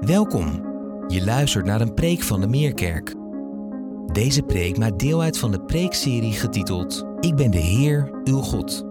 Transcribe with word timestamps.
Welkom. 0.00 0.66
Je 1.06 1.24
luistert 1.24 1.64
naar 1.64 1.80
een 1.80 1.94
preek 1.94 2.22
van 2.22 2.40
de 2.40 2.46
Meerkerk. 2.46 3.14
Deze 4.12 4.42
preek 4.42 4.78
maakt 4.78 4.98
deel 4.98 5.22
uit 5.22 5.38
van 5.38 5.50
de 5.50 5.60
preekserie 5.60 6.32
getiteld 6.32 7.04
Ik 7.20 7.36
ben 7.36 7.50
de 7.50 7.58
Heer, 7.58 8.20
uw 8.24 8.40
God. 8.40 8.84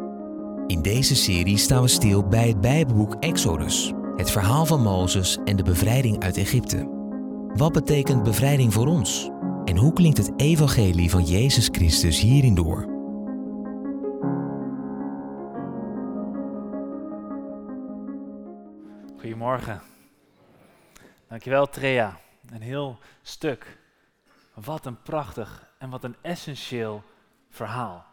In 0.66 0.82
deze 0.82 1.16
serie 1.16 1.58
staan 1.58 1.82
we 1.82 1.88
stil 1.88 2.28
bij 2.28 2.48
het 2.48 2.62
Bijbelboek 2.62 3.16
Exodus, 3.20 3.94
het 4.16 4.32
verhaal 4.32 4.66
van 4.66 4.82
Mozes 4.82 5.38
en 5.46 5.56
de 5.56 5.64
bevrijding 5.64 6.24
uit 6.24 6.38
Egypte. 6.38 6.90
Wat 7.54 7.74
betekent 7.74 8.24
bevrijding 8.24 8.74
voor 8.74 8.88
ons? 8.88 9.30
En 9.66 9.78
hoe 9.78 9.94
klinkt 9.94 10.18
het 10.18 10.32
evangelie 10.36 11.10
van 11.10 11.24
Jezus 11.24 11.70
Christus 11.72 12.20
hierin 12.22 12.56
door? 12.56 12.86
Goedemorgen. 19.18 19.82
Dankjewel 21.28 21.70
Trea. 21.70 22.20
Een 22.50 22.62
heel 22.62 23.00
stuk. 23.22 23.78
Wat 24.54 24.86
een 24.86 25.02
prachtig 25.02 25.68
en 25.78 25.90
wat 25.90 26.04
een 26.04 26.16
essentieel 26.22 27.04
verhaal. 27.50 28.06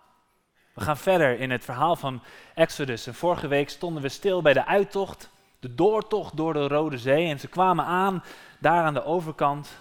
We 0.72 0.80
gaan 0.80 0.96
verder 0.96 1.38
in 1.38 1.50
het 1.50 1.64
verhaal 1.64 1.96
van 1.96 2.22
Exodus. 2.54 3.06
En 3.06 3.14
vorige 3.14 3.48
week 3.48 3.68
stonden 3.68 4.02
we 4.02 4.08
stil 4.08 4.42
bij 4.42 4.52
de 4.52 4.66
uittocht, 4.66 5.30
de 5.60 5.74
doortocht 5.74 6.36
door 6.36 6.52
de 6.52 6.68
Rode 6.68 6.98
Zee. 6.98 7.28
En 7.28 7.40
ze 7.40 7.48
kwamen 7.48 7.84
aan 7.84 8.24
daar 8.58 8.84
aan 8.84 8.94
de 8.94 9.04
overkant. 9.04 9.76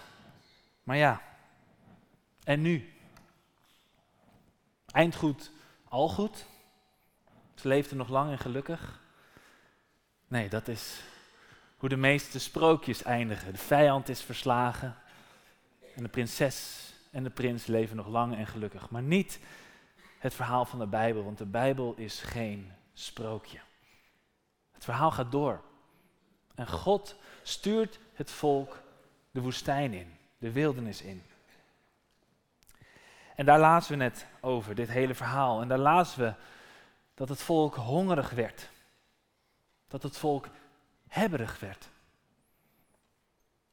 Maar 0.82 0.96
ja, 0.96 1.20
en 2.44 2.62
nu? 2.62 2.92
Eind 4.86 5.16
goed, 5.16 5.50
al 5.88 6.08
goed? 6.08 6.46
Ze 7.54 7.68
leefden 7.68 7.96
nog 7.96 8.08
lang 8.08 8.30
en 8.30 8.38
gelukkig? 8.38 9.00
Nee, 10.28 10.48
dat 10.48 10.68
is 10.68 11.02
hoe 11.84 11.92
de 11.92 12.00
meeste 12.00 12.38
sprookjes 12.38 13.02
eindigen. 13.02 13.52
De 13.52 13.58
vijand 13.58 14.08
is 14.08 14.22
verslagen 14.22 14.96
en 15.94 16.02
de 16.02 16.08
prinses 16.08 16.92
en 17.10 17.22
de 17.22 17.30
prins 17.30 17.66
leven 17.66 17.96
nog 17.96 18.06
lang 18.06 18.36
en 18.36 18.46
gelukkig. 18.46 18.90
Maar 18.90 19.02
niet 19.02 19.40
het 20.18 20.34
verhaal 20.34 20.64
van 20.64 20.78
de 20.78 20.86
Bijbel, 20.86 21.24
want 21.24 21.38
de 21.38 21.46
Bijbel 21.46 21.94
is 21.96 22.20
geen 22.20 22.72
sprookje. 22.92 23.58
Het 24.72 24.84
verhaal 24.84 25.10
gaat 25.10 25.32
door. 25.32 25.62
En 26.54 26.68
God 26.68 27.16
stuurt 27.42 27.98
het 28.14 28.30
volk 28.30 28.82
de 29.30 29.40
woestijn 29.40 29.92
in, 29.92 30.16
de 30.38 30.52
wildernis 30.52 31.02
in. 31.02 31.22
En 33.36 33.46
daar 33.46 33.58
lazen 33.58 33.90
we 33.90 33.96
net 33.96 34.26
over, 34.40 34.74
dit 34.74 34.88
hele 34.88 35.14
verhaal. 35.14 35.60
En 35.60 35.68
daar 35.68 35.78
lazen 35.78 36.20
we 36.20 36.34
dat 37.14 37.28
het 37.28 37.42
volk 37.42 37.74
hongerig 37.74 38.30
werd. 38.30 38.70
Dat 39.88 40.02
het 40.02 40.16
volk 40.18 40.48
hebberig 41.14 41.60
werd. 41.60 41.88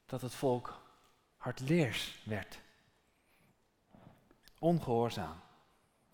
Dat 0.06 0.22
het 0.22 0.34
volk 0.34 0.82
hardleers 1.38 2.20
werd. 2.24 2.60
Ongehoorzaam, 4.60 5.40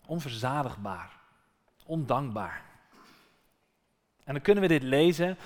onverzadigbaar, 0.06 1.12
ondankbaar. 1.84 2.62
En 4.24 4.32
dan 4.32 4.42
kunnen 4.42 4.62
we 4.62 4.68
dit 4.68 4.82
lezen 4.82 5.36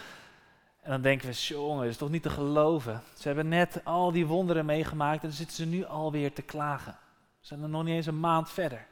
en 0.80 0.90
dan 0.90 1.02
denken 1.02 1.28
we, 1.28 1.34
jongen, 1.34 1.88
is 1.88 1.96
toch 1.96 2.10
niet 2.10 2.22
te 2.22 2.30
geloven. 2.30 3.02
Ze 3.14 3.26
hebben 3.26 3.48
net 3.48 3.84
al 3.84 4.12
die 4.12 4.26
wonderen 4.26 4.66
meegemaakt 4.66 5.22
en 5.22 5.28
dan 5.28 5.36
zitten 5.36 5.56
ze 5.56 5.66
nu 5.66 5.84
alweer 5.84 6.32
te 6.32 6.42
klagen. 6.42 6.98
Ze 7.40 7.46
zijn 7.46 7.62
er 7.62 7.68
nog 7.68 7.84
niet 7.84 7.94
eens 7.94 8.06
een 8.06 8.20
maand 8.20 8.50
verder. 8.50 8.86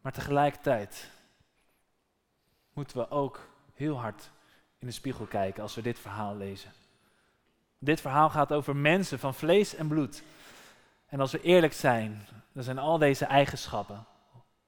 Maar 0.00 0.12
tegelijkertijd 0.12 1.10
moeten 2.72 2.96
we 2.96 3.10
ook 3.10 3.47
heel 3.78 4.00
hard 4.00 4.30
in 4.78 4.86
de 4.86 4.92
spiegel 4.92 5.24
kijken 5.26 5.62
als 5.62 5.74
we 5.74 5.82
dit 5.82 5.98
verhaal 5.98 6.36
lezen. 6.36 6.72
Dit 7.78 8.00
verhaal 8.00 8.30
gaat 8.30 8.52
over 8.52 8.76
mensen 8.76 9.18
van 9.18 9.34
vlees 9.34 9.74
en 9.74 9.88
bloed. 9.88 10.22
En 11.06 11.20
als 11.20 11.32
we 11.32 11.40
eerlijk 11.40 11.72
zijn, 11.72 12.26
dan 12.52 12.62
zijn 12.62 12.78
al 12.78 12.98
deze 12.98 13.24
eigenschappen, 13.24 14.06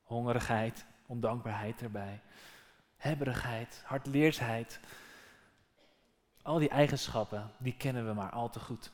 hongerigheid, 0.03 0.85
ondankbaarheid 1.07 1.83
erbij, 1.83 2.21
hebberigheid, 2.97 3.83
hardleersheid, 3.85 4.81
al 6.43 6.59
die 6.59 6.69
eigenschappen, 6.69 7.51
die 7.59 7.77
kennen 7.77 8.07
we 8.07 8.13
maar 8.13 8.31
al 8.31 8.51
te 8.51 8.61
goed. 8.61 8.91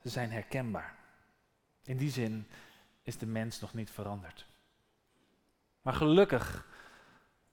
Ze 0.00 0.08
zijn 0.08 0.30
herkenbaar. 0.30 0.94
In 1.84 1.96
die 1.96 2.10
zin 2.10 2.48
is 3.02 3.18
de 3.18 3.26
mens 3.26 3.60
nog 3.60 3.74
niet 3.74 3.90
veranderd. 3.90 4.46
Maar 5.82 5.94
gelukkig, 5.94 6.66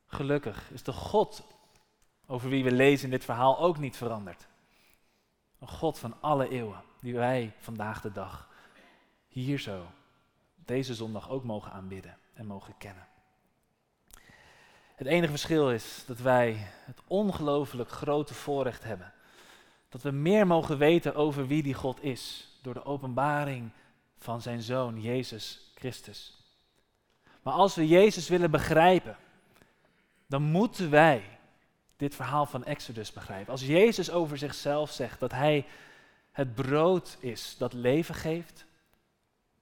gelukkig 0.10 0.72
is 0.72 0.84
de 0.84 0.94
God 0.94 1.44
over 2.28 2.50
wie 2.50 2.64
we 2.64 2.72
lezen 2.72 3.06
in 3.06 3.12
dit 3.12 3.26
verhaal 3.26 3.60
ook 3.60 3.78
niet 3.78 3.98
veranderd. 3.98 4.48
Een 5.60 5.68
God 5.68 6.00
van 6.00 6.16
alle 6.20 6.50
eeuwen, 6.50 6.82
die 7.02 7.14
wij 7.14 7.54
vandaag 7.60 8.02
de 8.02 8.12
dag 8.12 8.50
hier 9.28 9.60
zo, 9.60 9.86
deze 10.56 10.96
zondag 10.96 11.30
ook 11.30 11.44
mogen 11.44 11.72
aanbidden 11.72 12.18
en 12.34 12.46
mogen 12.46 12.78
kennen. 12.78 13.08
Het 14.96 15.08
enige 15.08 15.32
verschil 15.32 15.72
is 15.72 16.04
dat 16.06 16.20
wij 16.20 16.58
het 16.86 17.00
ongelooflijk 17.08 17.90
grote 17.90 18.34
voorrecht 18.34 18.84
hebben. 18.84 19.14
Dat 19.90 20.02
we 20.02 20.12
meer 20.12 20.48
mogen 20.48 20.78
weten 20.78 21.16
over 21.16 21.48
wie 21.48 21.64
die 21.64 21.74
God 21.74 22.04
is 22.04 22.50
door 22.62 22.74
de 22.74 22.86
openbaring 22.86 23.72
van 24.18 24.42
zijn 24.42 24.62
Zoon, 24.62 25.02
Jezus 25.02 25.72
Christus. 25.76 26.38
Maar 27.42 27.54
als 27.54 27.76
we 27.76 27.88
Jezus 27.88 28.28
willen 28.28 28.52
begrijpen, 28.52 29.18
dan 30.30 30.42
moeten 30.42 30.90
wij 30.90 31.40
dit 31.98 32.16
verhaal 32.16 32.46
van 32.46 32.66
Exodus 32.66 33.14
begrijpen. 33.14 33.52
Als 33.52 33.66
Jezus 33.66 34.12
over 34.12 34.38
zichzelf 34.38 34.92
zegt 34.92 35.20
dat 35.20 35.32
Hij 35.32 35.66
het 36.32 36.56
brood 36.56 37.18
is 37.20 37.56
dat 37.58 37.74
leven 37.74 38.16
geeft, 38.16 38.66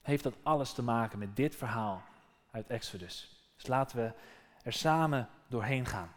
heeft 0.02 0.24
dat 0.24 0.36
alles 0.44 0.74
te 0.74 0.84
maken 0.84 1.20
met 1.20 1.36
dit 1.36 1.56
verhaal 1.56 2.04
uit 2.52 2.68
Exodus. 2.68 3.30
Dus 3.56 3.68
laten 3.68 3.98
we 3.98 4.12
er 4.64 4.74
samen 4.74 5.30
doorheen 5.48 5.86
gaan. 5.86 6.12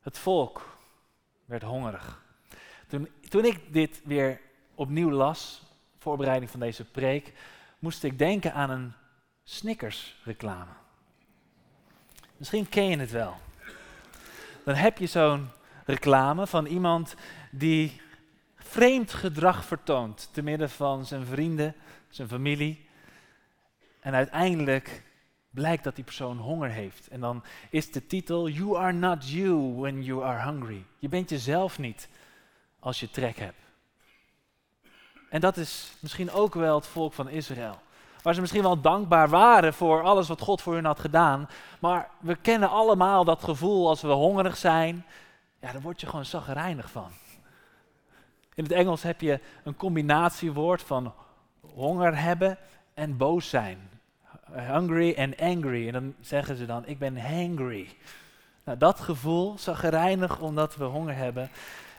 Het 0.00 0.18
volk 0.18 0.78
werd 1.44 1.62
hongerig. 1.62 2.24
Toen, 2.86 3.08
toen 3.28 3.44
ik 3.44 3.72
dit 3.72 4.00
weer 4.04 4.40
opnieuw 4.74 5.10
las, 5.10 5.62
voorbereiding 5.98 6.50
van 6.50 6.60
deze 6.60 6.84
preek, 6.84 7.32
moest 7.78 8.04
ik 8.04 8.18
denken 8.18 8.54
aan 8.54 8.70
een 8.70 8.92
Snickers 9.44 10.16
reclame. 10.24 10.72
Misschien 12.36 12.68
ken 12.68 12.84
je 12.84 12.98
het 12.98 13.10
wel. 13.10 13.36
Dan 14.64 14.74
heb 14.74 14.98
je 14.98 15.06
zo'n 15.06 15.48
reclame 15.84 16.46
van 16.46 16.66
iemand 16.66 17.14
die 17.50 18.00
vreemd 18.56 19.12
gedrag 19.12 19.64
vertoont 19.64 20.28
te 20.32 20.42
midden 20.42 20.70
van 20.70 21.06
zijn 21.06 21.26
vrienden, 21.26 21.74
zijn 22.08 22.28
familie. 22.28 22.88
En 24.00 24.14
uiteindelijk 24.14 25.02
blijkt 25.50 25.84
dat 25.84 25.94
die 25.94 26.04
persoon 26.04 26.38
honger 26.38 26.70
heeft. 26.70 27.08
En 27.08 27.20
dan 27.20 27.44
is 27.70 27.92
de 27.92 28.06
titel 28.06 28.48
You 28.48 28.76
are 28.76 28.92
not 28.92 29.30
you 29.30 29.74
when 29.74 30.02
you 30.02 30.24
are 30.24 30.50
hungry. 30.50 30.84
Je 30.98 31.08
bent 31.08 31.30
jezelf 31.30 31.78
niet 31.78 32.08
als 32.78 33.00
je 33.00 33.10
trek 33.10 33.36
hebt. 33.36 33.64
En 35.30 35.40
dat 35.40 35.56
is 35.56 35.92
misschien 36.00 36.30
ook 36.30 36.54
wel 36.54 36.74
het 36.74 36.86
volk 36.86 37.12
van 37.12 37.28
Israël. 37.28 37.80
Waar 38.26 38.34
ze 38.34 38.40
misschien 38.40 38.62
wel 38.62 38.80
dankbaar 38.80 39.28
waren 39.28 39.74
voor 39.74 40.02
alles 40.02 40.28
wat 40.28 40.40
God 40.40 40.62
voor 40.62 40.74
hun 40.74 40.84
had 40.84 41.00
gedaan. 41.00 41.48
Maar 41.78 42.08
we 42.18 42.36
kennen 42.36 42.70
allemaal 42.70 43.24
dat 43.24 43.44
gevoel 43.44 43.88
als 43.88 44.02
we 44.02 44.08
hongerig 44.08 44.56
zijn. 44.56 45.04
Ja, 45.60 45.72
daar 45.72 45.80
word 45.80 46.00
je 46.00 46.06
gewoon 46.06 46.24
zagrijnig 46.24 46.90
van. 46.90 47.10
In 48.54 48.62
het 48.62 48.72
Engels 48.72 49.02
heb 49.02 49.20
je 49.20 49.40
een 49.64 49.76
combinatiewoord 49.76 50.82
van 50.82 51.12
honger 51.60 52.18
hebben 52.22 52.58
en 52.94 53.16
boos 53.16 53.48
zijn. 53.48 53.78
Hungry 54.52 55.12
en 55.12 55.36
angry. 55.36 55.86
En 55.86 55.92
dan 55.92 56.14
zeggen 56.20 56.56
ze 56.56 56.66
dan, 56.66 56.86
ik 56.86 56.98
ben 56.98 57.20
hangry. 57.20 57.88
Nou, 58.64 58.78
dat 58.78 59.00
gevoel, 59.00 59.58
zagrijnig 59.58 60.40
omdat 60.40 60.76
we 60.76 60.84
honger 60.84 61.16
hebben. 61.16 61.50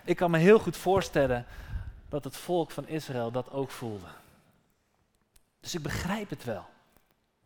Ik 0.03 0.15
kan 0.15 0.31
me 0.31 0.37
heel 0.37 0.59
goed 0.59 0.77
voorstellen 0.77 1.45
dat 2.09 2.23
het 2.23 2.37
volk 2.37 2.71
van 2.71 2.87
Israël 2.87 3.31
dat 3.31 3.51
ook 3.51 3.71
voelde. 3.71 4.07
Dus 5.59 5.75
ik 5.75 5.81
begrijp 5.81 6.29
het 6.29 6.43
wel. 6.43 6.65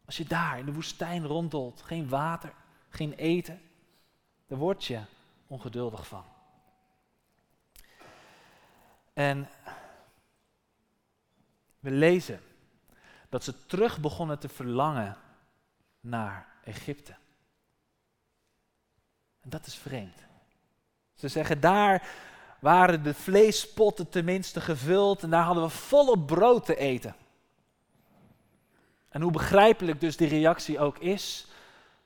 Als 0.06 0.18
je 0.18 0.26
daar 0.26 0.60
in 0.60 0.66
de 0.66 0.74
woestijn 0.74 1.26
ronddolt, 1.26 1.82
geen 1.82 2.10
water, 2.10 2.54
geen 2.90 3.14
eten, 3.14 3.62
daar 4.48 4.58
word 4.58 4.86
je 4.86 5.02
ongeduldig 5.48 6.08
van. 6.08 6.24
En 9.14 9.50
we 11.80 11.92
lezen 11.92 12.42
dat 13.30 13.44
ze 13.44 13.66
terug 13.66 14.00
begonnen 14.00 14.40
te 14.40 14.50
verlangen 14.50 15.18
naar 16.00 16.48
Egypte. 16.64 17.16
En 19.40 19.50
dat 19.50 19.66
is 19.66 19.76
vreemd. 19.76 20.26
Ze 21.14 21.28
zeggen 21.28 21.60
daar 21.60 22.08
waren 22.60 23.04
de 23.04 23.14
vleespotten 23.14 24.10
tenminste 24.10 24.62
gevuld 24.62 25.24
en 25.24 25.30
daar 25.30 25.44
hadden 25.44 25.64
we 25.64 25.70
volop 25.70 26.28
brood 26.28 26.66
te 26.66 26.76
eten. 26.76 27.16
En 29.12 29.22
hoe 29.22 29.32
begrijpelijk 29.32 30.00
dus 30.00 30.18
die 30.18 30.28
reactie 30.28 30.80
ook 30.80 30.98
is, 30.98 31.48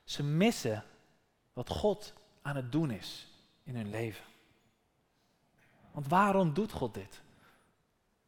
ze 0.04 0.22
missen 0.22 0.84
wat 1.52 1.70
God 1.70 2.12
aan 2.42 2.56
het 2.56 2.72
doen 2.72 2.90
is 2.90 3.28
in 3.62 3.76
hun 3.76 3.90
leven. 3.90 4.24
Want 5.90 6.08
waarom 6.08 6.54
doet 6.54 6.72
God 6.72 6.94
dit? 6.94 7.22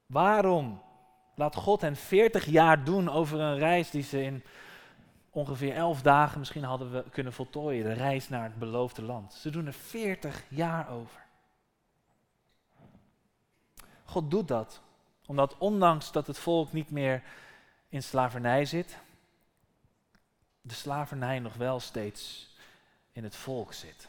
Waarom 0.07 0.83
laat 1.35 1.55
God 1.55 1.81
hen 1.81 1.97
40 1.97 2.47
jaar 2.47 2.85
doen 2.85 3.09
over 3.09 3.41
een 3.41 3.59
reis 3.59 3.91
die 3.91 4.03
ze 4.03 4.23
in 4.23 4.45
ongeveer 5.31 5.75
11 5.75 6.03
dagen 6.03 6.39
misschien 6.39 6.65
hadden 6.65 6.93
we 6.93 7.05
kunnen 7.11 7.33
voltooien, 7.33 7.85
de 7.85 7.93
reis 7.93 8.29
naar 8.29 8.45
het 8.45 8.59
beloofde 8.59 9.03
land. 9.03 9.33
Ze 9.33 9.51
doen 9.51 9.67
er 9.67 9.73
40 9.73 10.45
jaar 10.49 10.91
over. 10.91 11.27
God 14.05 14.31
doet 14.31 14.49
dat 14.49 14.81
omdat 15.27 15.59
ondanks 15.59 16.13
dat 16.13 16.27
het 16.27 16.39
volk 16.39 16.73
niet 16.73 16.91
meer 16.91 17.23
in 17.89 18.03
slavernij 18.03 18.65
zit, 18.65 18.99
de 20.61 20.75
slavernij 20.75 21.39
nog 21.39 21.55
wel 21.55 21.81
steeds 21.81 22.49
in 23.13 23.25
het 23.25 23.37
volk 23.37 23.73
zit. 23.73 24.09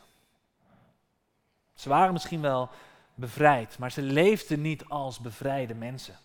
Ze 1.73 1.89
waren 1.89 2.13
misschien 2.13 2.41
wel 2.41 2.69
bevrijd, 3.15 3.77
maar 3.77 3.91
ze 3.91 4.01
leefden 4.01 4.61
niet 4.61 4.85
als 4.85 5.19
bevrijde 5.19 5.73
mensen. 5.73 6.17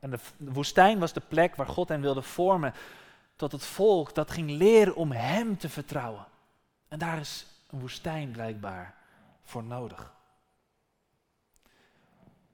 En 0.00 0.10
de, 0.10 0.18
woestijn 0.36 0.98
was 0.98 1.12
de 1.12 1.22
plek 1.28 1.56
waar 1.56 1.66
God 1.66 1.88
hen 1.88 2.00
wilde 2.00 2.22
vormen 2.22 2.74
tot 3.36 3.52
het 3.52 3.64
volk 3.64 4.14
dat 4.14 4.30
ging 4.30 4.50
leren 4.50 4.94
om 4.94 5.12
Hem 5.12 5.58
te 5.58 5.68
vertrouwen. 5.68 6.26
En 6.88 6.98
daar 6.98 7.18
is 7.18 7.46
een 7.70 7.80
woestijn 7.80 8.30
blijkbaar 8.30 8.94
voor 9.42 9.62
nodig. 9.62 10.12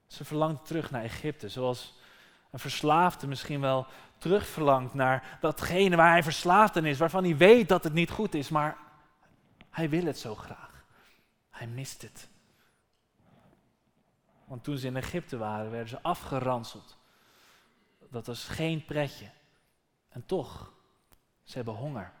Ze 0.07 0.25
verlangt 0.25 0.65
terug 0.65 0.91
naar 0.91 1.03
Egypte, 1.03 1.49
zoals 1.49 1.93
een 2.51 2.59
verslaafde 2.59 3.27
misschien 3.27 3.61
wel 3.61 3.87
terugverlangt 4.17 4.93
naar 4.93 5.37
datgene 5.41 5.95
waar 5.95 6.11
hij 6.11 6.23
verslaafd 6.23 6.77
aan 6.77 6.85
is, 6.85 6.97
waarvan 6.97 7.23
hij 7.23 7.37
weet 7.37 7.69
dat 7.69 7.83
het 7.83 7.93
niet 7.93 8.09
goed 8.09 8.33
is, 8.33 8.49
maar 8.49 8.77
hij 9.69 9.89
wil 9.89 10.05
het 10.05 10.19
zo 10.19 10.35
graag. 10.35 10.85
Hij 11.49 11.67
mist 11.67 12.01
het. 12.01 12.29
Want 14.45 14.63
toen 14.63 14.77
ze 14.77 14.87
in 14.87 14.97
Egypte 14.97 15.37
waren, 15.37 15.71
werden 15.71 15.89
ze 15.89 16.01
afgeranseld. 16.01 16.97
Dat 18.09 18.25
was 18.25 18.43
geen 18.43 18.85
pretje. 18.85 19.29
En 20.09 20.25
toch, 20.25 20.73
ze 21.43 21.55
hebben 21.55 21.73
honger. 21.73 22.11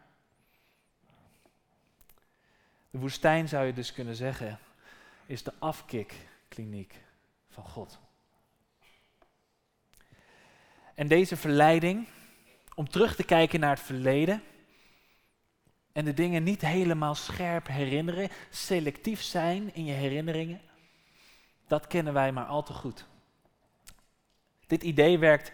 De 2.89 2.97
woestijn 2.97 3.47
zou 3.47 3.65
je 3.65 3.73
dus 3.73 3.93
kunnen 3.93 4.15
zeggen, 4.15 4.59
is 5.25 5.43
de 5.43 5.53
afkikkliniek 5.59 7.03
van 7.49 7.63
God. 7.63 7.99
En 10.97 11.07
deze 11.07 11.37
verleiding 11.37 12.07
om 12.75 12.89
terug 12.89 13.15
te 13.15 13.23
kijken 13.23 13.59
naar 13.59 13.75
het 13.75 13.85
verleden 13.85 14.43
en 15.91 16.05
de 16.05 16.13
dingen 16.13 16.43
niet 16.43 16.61
helemaal 16.61 17.15
scherp 17.15 17.67
herinneren, 17.67 18.29
selectief 18.49 19.21
zijn 19.21 19.73
in 19.73 19.85
je 19.85 19.93
herinneringen, 19.93 20.61
dat 21.67 21.87
kennen 21.87 22.13
wij 22.13 22.31
maar 22.31 22.45
al 22.45 22.63
te 22.63 22.73
goed. 22.73 23.05
Dit 24.67 24.83
idee 24.83 25.17
werkt 25.19 25.51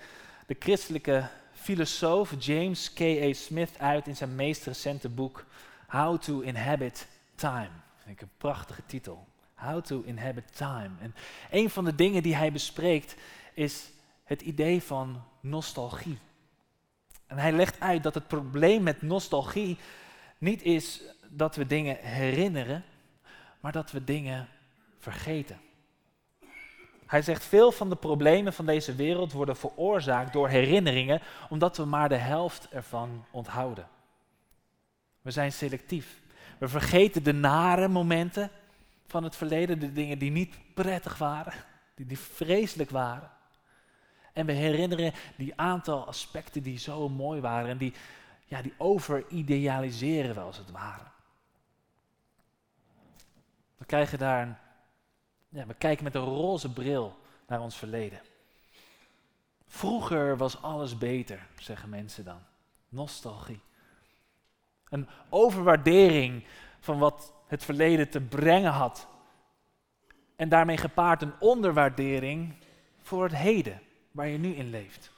de 0.47 0.55
christelijke 0.59 1.29
filosoof 1.53 2.33
James 2.39 2.93
K.A. 2.93 3.33
Smith 3.33 3.79
uit 3.79 4.07
in 4.07 4.15
zijn 4.15 4.35
meest 4.35 4.65
recente 4.65 5.09
boek 5.09 5.45
How 5.87 6.21
to 6.21 6.39
Inhabit 6.39 7.07
Time. 7.35 7.71
Vind 8.05 8.21
een 8.21 8.29
prachtige 8.37 8.85
titel. 8.85 9.27
How 9.53 9.83
to 9.83 10.01
Inhabit 10.01 10.55
Time. 10.55 10.89
En 10.99 11.15
een 11.51 11.69
van 11.69 11.85
de 11.85 11.95
dingen 11.95 12.23
die 12.23 12.35
hij 12.35 12.51
bespreekt 12.51 13.15
is 13.53 13.92
het 14.23 14.41
idee 14.41 14.83
van 14.83 15.23
nostalgie. 15.39 16.17
En 17.27 17.37
hij 17.37 17.51
legt 17.51 17.79
uit 17.79 18.03
dat 18.03 18.13
het 18.13 18.27
probleem 18.27 18.83
met 18.83 19.01
nostalgie 19.01 19.77
niet 20.37 20.61
is 20.61 21.01
dat 21.29 21.55
we 21.55 21.67
dingen 21.67 21.97
herinneren, 21.97 22.83
maar 23.59 23.71
dat 23.71 23.91
we 23.91 24.03
dingen 24.03 24.47
vergeten. 24.99 25.59
Hij 27.05 27.21
zegt 27.21 27.43
veel 27.43 27.71
van 27.71 27.89
de 27.89 27.95
problemen 27.95 28.53
van 28.53 28.65
deze 28.65 28.95
wereld 28.95 29.31
worden 29.31 29.57
veroorzaakt 29.57 30.33
door 30.33 30.47
herinneringen, 30.47 31.21
omdat 31.49 31.77
we 31.77 31.85
maar 31.85 32.09
de 32.09 32.15
helft 32.15 32.67
ervan 32.71 33.25
onthouden. 33.31 33.87
We 35.21 35.31
zijn 35.31 35.51
selectief. 35.51 36.21
We 36.57 36.67
vergeten 36.67 37.23
de 37.23 37.33
nare 37.33 37.87
momenten 37.87 38.49
van 39.07 39.23
het 39.23 39.35
verleden, 39.35 39.79
de 39.79 39.93
dingen 39.93 40.19
die 40.19 40.31
niet 40.31 40.55
prettig 40.73 41.17
waren, 41.17 41.53
die, 41.95 42.05
die 42.05 42.19
vreselijk 42.19 42.89
waren. 42.89 43.31
En 44.33 44.45
we 44.45 44.51
herinneren 44.51 45.13
die 45.37 45.53
aantal 45.55 46.07
aspecten 46.07 46.63
die 46.63 46.77
zo 46.77 47.09
mooi 47.09 47.41
waren 47.41 47.69
en 47.69 47.77
die, 47.77 47.93
ja, 48.45 48.61
die 48.61 48.73
overidealiseren 48.77 50.35
we 50.35 50.41
als 50.41 50.57
het 50.57 50.71
ware. 50.71 51.03
We 53.77 53.85
krijgen 53.85 54.17
daar 54.17 54.59
ja, 55.49 55.65
we 55.65 55.73
kijken 55.73 56.03
met 56.03 56.15
een 56.15 56.21
roze 56.21 56.73
bril 56.73 57.17
naar 57.47 57.61
ons 57.61 57.75
verleden. 57.75 58.21
Vroeger 59.67 60.37
was 60.37 60.61
alles 60.61 60.97
beter, 60.97 61.47
zeggen 61.59 61.89
mensen 61.89 62.25
dan. 62.25 62.39
Nostalgie. 62.89 63.59
Een 64.89 65.07
overwaardering 65.29 66.43
van 66.79 66.99
wat 66.99 67.33
het 67.47 67.63
verleden 67.63 68.09
te 68.09 68.21
brengen 68.21 68.71
had. 68.71 69.07
En 70.35 70.49
daarmee 70.49 70.77
gepaard 70.77 71.21
een 71.21 71.39
onderwaardering 71.39 72.55
voor 73.01 73.23
het 73.23 73.35
heden, 73.35 73.81
waar 74.13 74.27
je 74.27 74.37
nu 74.37 74.53
in 74.53 74.69
leeft. 74.69 75.11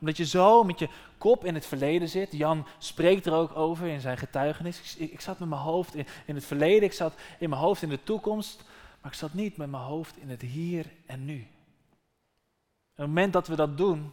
Omdat 0.00 0.16
je 0.16 0.26
zo 0.26 0.64
met 0.64 0.78
je 0.78 0.88
kop 1.18 1.44
in 1.44 1.54
het 1.54 1.66
verleden 1.66 2.08
zit. 2.08 2.32
Jan 2.32 2.66
spreekt 2.78 3.26
er 3.26 3.32
ook 3.32 3.56
over 3.56 3.86
in 3.86 4.00
zijn 4.00 4.18
getuigenis. 4.18 4.96
Ik, 4.96 5.10
ik 5.10 5.20
zat 5.20 5.38
met 5.38 5.48
mijn 5.48 5.60
hoofd 5.60 5.94
in, 6.26 6.34
het 6.34 6.44
verleden, 6.44 6.82
ik 6.82 6.92
zat 6.92 7.14
in 7.38 7.48
mijn 7.48 7.60
hoofd 7.60 7.82
in 7.82 7.88
de 7.88 8.02
toekomst. 8.02 8.64
Maar 9.00 9.12
ik 9.12 9.18
zat 9.18 9.34
niet 9.34 9.56
met 9.56 9.70
mijn 9.70 9.82
hoofd 9.82 10.16
in 10.16 10.30
het 10.30 10.42
hier 10.42 10.86
en 11.06 11.24
nu. 11.24 11.40
Op 11.40 13.02
het 13.02 13.06
moment 13.06 13.32
dat 13.32 13.46
we 13.46 13.56
dat 13.56 13.76
doen, 13.76 14.12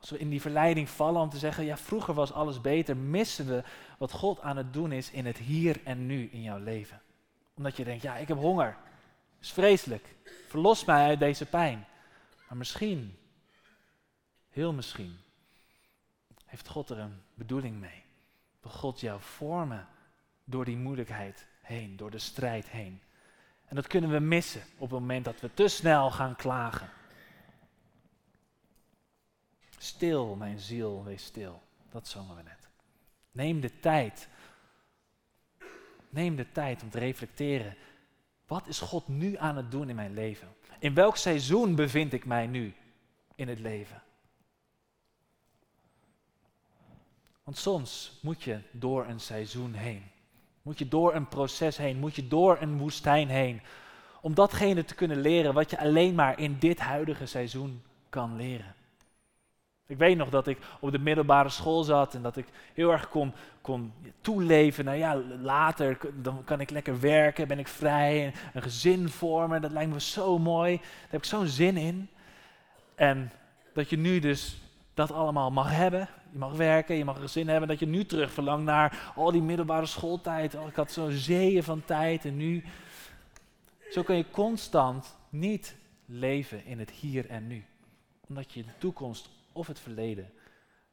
als 0.00 0.10
we 0.10 0.18
in 0.18 0.30
die 0.30 0.40
verleiding 0.40 0.88
vallen 0.88 1.20
om 1.20 1.28
te 1.28 1.38
zeggen, 1.38 1.64
ja 1.64 1.76
vroeger 1.76 2.14
was 2.14 2.32
alles 2.32 2.60
beter, 2.60 2.96
missen 2.96 3.46
we 3.46 3.62
wat 3.98 4.12
God 4.12 4.40
aan 4.40 4.56
het 4.56 4.72
doen 4.72 4.92
is 4.92 5.10
in 5.10 5.26
het 5.26 5.38
hier 5.38 5.80
en 5.84 6.06
nu 6.06 6.28
in 6.32 6.42
jouw 6.42 6.58
leven. 6.58 7.00
Omdat 7.54 7.76
je 7.76 7.84
denkt, 7.84 8.02
ja 8.02 8.16
ik 8.16 8.28
heb 8.28 8.38
honger, 8.38 8.76
dat 9.36 9.40
is 9.40 9.52
vreselijk, 9.52 10.14
verlos 10.48 10.84
mij 10.84 11.06
uit 11.06 11.18
deze 11.18 11.46
pijn. 11.46 11.86
Maar 12.50 12.58
misschien, 12.58 13.18
heel 14.48 14.72
misschien, 14.72 15.18
heeft 16.44 16.68
God 16.68 16.90
er 16.90 16.98
een 16.98 17.22
bedoeling 17.34 17.80
mee. 17.80 18.02
Wil 18.60 18.70
God 18.70 19.00
jou 19.00 19.20
vormen 19.20 19.88
door 20.44 20.64
die 20.64 20.76
moeilijkheid 20.76 21.46
heen, 21.60 21.96
door 21.96 22.10
de 22.10 22.18
strijd 22.18 22.68
heen. 22.68 23.02
En 23.64 23.76
dat 23.76 23.86
kunnen 23.86 24.10
we 24.10 24.18
missen 24.18 24.62
op 24.76 24.90
het 24.90 25.00
moment 25.00 25.24
dat 25.24 25.40
we 25.40 25.54
te 25.54 25.68
snel 25.68 26.10
gaan 26.10 26.36
klagen. 26.36 26.90
Stil, 29.78 30.34
mijn 30.34 30.58
ziel, 30.58 31.04
wees 31.04 31.24
stil. 31.24 31.62
Dat 31.90 32.08
zongen 32.08 32.36
we 32.36 32.42
net. 32.42 32.68
Neem 33.32 33.60
de 33.60 33.80
tijd. 33.80 34.28
Neem 36.08 36.36
de 36.36 36.52
tijd 36.52 36.82
om 36.82 36.90
te 36.90 36.98
reflecteren. 36.98 37.76
Wat 38.46 38.66
is 38.66 38.80
God 38.80 39.08
nu 39.08 39.36
aan 39.36 39.56
het 39.56 39.70
doen 39.70 39.88
in 39.88 39.96
mijn 39.96 40.14
leven? 40.14 40.58
In 40.80 40.94
welk 40.94 41.16
seizoen 41.16 41.74
bevind 41.74 42.12
ik 42.12 42.24
mij 42.24 42.46
nu 42.46 42.74
in 43.34 43.48
het 43.48 43.58
leven? 43.58 44.02
Want 47.44 47.56
soms 47.56 48.18
moet 48.22 48.42
je 48.42 48.58
door 48.70 49.06
een 49.06 49.20
seizoen 49.20 49.72
heen. 49.72 50.02
Moet 50.62 50.78
je 50.78 50.88
door 50.88 51.14
een 51.14 51.28
proces 51.28 51.76
heen, 51.76 51.98
moet 51.98 52.14
je 52.14 52.28
door 52.28 52.58
een 52.60 52.78
woestijn 52.78 53.28
heen. 53.28 53.62
Om 54.20 54.34
datgene 54.34 54.84
te 54.84 54.94
kunnen 54.94 55.20
leren 55.20 55.54
wat 55.54 55.70
je 55.70 55.78
alleen 55.78 56.14
maar 56.14 56.38
in 56.38 56.58
dit 56.58 56.78
huidige 56.78 57.26
seizoen 57.26 57.82
kan 58.08 58.36
leren. 58.36 58.74
Ik 59.90 59.98
weet 59.98 60.16
nog 60.16 60.28
dat 60.28 60.46
ik 60.46 60.58
op 60.80 60.92
de 60.92 60.98
middelbare 60.98 61.48
school 61.48 61.82
zat 61.82 62.14
en 62.14 62.22
dat 62.22 62.36
ik 62.36 62.46
heel 62.74 62.92
erg 62.92 63.08
kon, 63.08 63.32
kon 63.60 63.92
toeleven. 64.20 64.84
Nou 64.84 64.96
ja, 64.96 65.16
later 65.42 65.98
dan 66.14 66.44
kan 66.44 66.60
ik 66.60 66.70
lekker 66.70 67.00
werken, 67.00 67.48
ben 67.48 67.58
ik 67.58 67.68
vrij, 67.68 68.24
en 68.24 68.32
een 68.54 68.62
gezin 68.62 69.08
vormen. 69.08 69.60
Dat 69.60 69.70
lijkt 69.70 69.92
me 69.92 70.00
zo 70.00 70.38
mooi. 70.38 70.76
Daar 70.76 71.08
heb 71.08 71.20
ik 71.20 71.26
zo'n 71.26 71.46
zin 71.46 71.76
in. 71.76 72.08
En 72.94 73.32
dat 73.72 73.90
je 73.90 73.96
nu 73.96 74.18
dus 74.18 74.60
dat 74.94 75.12
allemaal 75.12 75.50
mag 75.50 75.70
hebben. 75.70 76.08
Je 76.32 76.38
mag 76.38 76.52
werken, 76.52 76.96
je 76.96 77.04
mag 77.04 77.14
een 77.14 77.22
gezin 77.22 77.48
hebben. 77.48 77.68
Dat 77.68 77.78
je 77.78 77.86
nu 77.86 78.04
terug 78.04 78.32
verlangt 78.32 78.64
naar 78.64 79.12
al 79.14 79.32
die 79.32 79.42
middelbare 79.42 79.86
schooltijd. 79.86 80.54
Oh, 80.54 80.68
ik 80.68 80.76
had 80.76 80.92
zo'n 80.92 81.10
zeeën 81.10 81.62
van 81.62 81.84
tijd 81.84 82.24
en 82.24 82.36
nu. 82.36 82.64
Zo 83.90 84.02
kun 84.02 84.16
je 84.16 84.30
constant 84.30 85.16
niet 85.28 85.76
leven 86.06 86.64
in 86.64 86.78
het 86.78 86.90
hier 86.90 87.28
en 87.28 87.46
nu. 87.46 87.64
Omdat 88.28 88.52
je 88.52 88.64
de 88.64 88.78
toekomst 88.78 89.28
of 89.52 89.66
het 89.66 89.80
verleden 89.80 90.32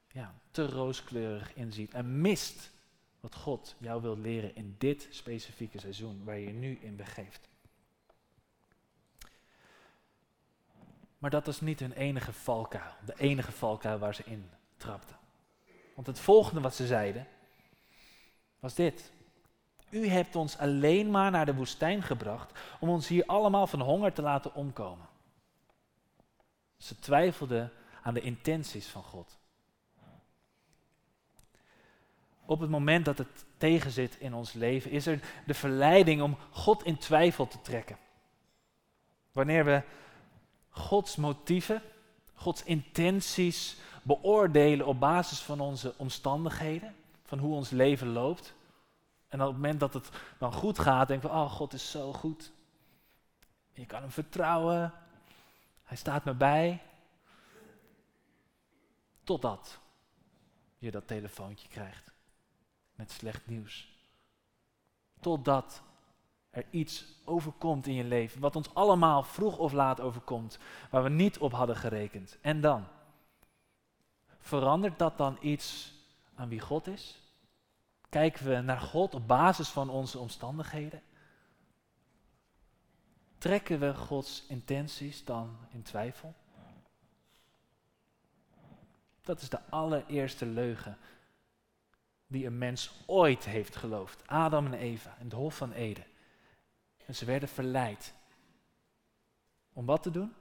ja, 0.08 0.34
te 0.52 0.66
rooskleurig 0.66 1.54
inziet. 1.54 1.94
En 1.94 2.22
mist 2.22 2.72
wat 3.20 3.36
God 3.36 3.76
jou 3.78 4.02
wil 4.02 4.18
leren 4.18 4.56
in 4.56 4.76
dit 4.78 5.08
specifieke 5.10 5.80
seizoen 5.80 6.24
waar 6.24 6.38
je 6.38 6.48
je 6.48 6.54
nu 6.54 6.78
in 6.82 6.96
begeeft. 6.96 7.50
Maar 11.18 11.30
dat 11.30 11.48
is 11.48 11.62
niet 11.62 11.80
hun 11.80 11.92
enige 11.92 12.34
valkuil, 12.34 12.92
de 13.06 13.14
enige 13.18 13.52
valkuil 13.52 13.98
waar 13.98 14.16
ze 14.16 14.24
in 14.26 14.50
trapten. 14.78 15.18
Want 15.96 16.08
het 16.08 16.20
volgende 16.20 16.62
wat 16.62 16.76
ze 16.76 16.88
zeiden 16.88 17.28
was 18.60 18.76
dit. 18.76 19.12
U 19.90 20.08
hebt 20.08 20.36
ons 20.36 20.58
alleen 20.58 21.12
maar 21.12 21.32
naar 21.32 21.46
de 21.46 21.56
woestijn 21.56 22.02
gebracht 22.02 22.60
om 22.80 22.90
ons 22.90 23.08
hier 23.08 23.26
allemaal 23.26 23.68
van 23.68 23.82
honger 23.82 24.14
te 24.14 24.22
laten 24.22 24.56
omkomen. 24.56 25.08
Ze 26.78 27.00
twijfelden 27.00 27.72
aan 28.08 28.14
de 28.14 28.22
intenties 28.22 28.88
van 28.88 29.04
God. 29.04 29.38
Op 32.46 32.60
het 32.60 32.70
moment 32.70 33.06
dat 33.06 33.18
het 33.18 33.46
tegenzit 33.58 34.16
in 34.20 34.34
ons 34.34 34.54
leven, 34.54 34.92
is 34.92 35.08
er 35.08 35.20
de 35.46 35.54
verleiding 35.54 36.22
om 36.22 36.38
God 36.52 36.84
in 36.84 36.98
twijfel 36.98 37.48
te 37.48 37.62
trekken. 37.62 37.98
Wanneer 39.32 39.66
we 39.66 39.82
Gods 40.70 41.16
motieven, 41.16 41.82
Gods 42.34 42.64
intenties 42.64 43.78
beoordelen 44.04 44.86
op 44.86 45.00
basis 45.00 45.40
van 45.40 45.60
onze 45.60 45.94
omstandigheden, 45.98 46.96
van 47.26 47.40
hoe 47.40 47.56
ons 47.56 47.70
leven 47.70 48.08
loopt. 48.08 48.54
En 49.28 49.42
op 49.42 49.48
het 49.48 49.56
moment 49.56 49.80
dat 49.80 49.94
het 49.94 50.10
dan 50.38 50.54
goed 50.54 50.80
gaat, 50.80 51.08
denken 51.08 51.30
we, 51.30 51.36
oh 51.36 51.52
God 51.52 51.74
is 51.74 51.92
zo 51.92 52.14
goed. 52.14 52.52
Je 53.74 53.86
kan 53.86 54.02
hem 54.02 54.12
vertrouwen, 54.12 54.94
hij 55.84 55.98
staat 55.98 56.26
me 56.26 56.34
bij. 56.34 56.82
Totdat 59.28 59.80
je 60.78 60.92
dat 60.92 61.08
telefoontje 61.08 61.68
krijgt 61.68 62.14
met 62.96 63.12
slecht 63.12 63.48
nieuws. 63.48 63.90
Totdat 65.20 65.82
er 66.50 66.66
iets 66.70 67.06
overkomt 67.26 67.88
in 67.88 67.94
je 67.94 68.04
leven, 68.04 68.42
wat 68.42 68.56
ons 68.56 68.74
allemaal 68.74 69.24
vroeg 69.24 69.58
of 69.58 69.72
laat 69.72 70.02
overkomt, 70.02 70.60
waar 70.90 71.04
we 71.04 71.10
niet 71.10 71.38
op 71.38 71.52
hadden 71.52 71.76
gerekend. 71.76 72.38
En 72.42 72.62
dan? 72.62 72.88
Verandert 74.40 75.00
dat 75.00 75.18
dan 75.18 75.38
iets 75.42 75.94
aan 76.36 76.50
wie 76.50 76.60
God 76.60 76.88
is? 76.88 77.22
Kijken 78.10 78.46
we 78.46 78.62
naar 78.62 78.82
God 78.82 79.14
op 79.14 79.28
basis 79.28 79.70
van 79.70 79.90
onze 79.90 80.20
omstandigheden? 80.20 81.02
Trekken 83.38 83.80
we 83.80 83.96
Gods 83.96 84.46
intenties 84.48 85.26
dan 85.26 85.58
in 85.70 85.82
twijfel? 85.82 86.36
Dat 89.28 89.42
is 89.42 89.50
de 89.50 89.70
allereerste 89.70 90.46
leugen 90.46 90.98
die 92.28 92.46
een 92.46 92.58
mens 92.58 93.04
ooit 93.06 93.46
heeft 93.46 93.76
geloofd. 93.76 94.28
Adam 94.28 94.66
en 94.66 94.74
Eva 94.74 95.16
in 95.20 95.26
het 95.26 95.34
Hof 95.34 95.58
van 95.58 95.72
Eden. 95.72 96.06
En 97.06 97.16
ze 97.16 97.26
werden 97.26 97.50
verleid. 97.50 98.14
Om 99.74 99.86
wat 99.86 100.04
te 100.04 100.12
doen? 100.12 100.34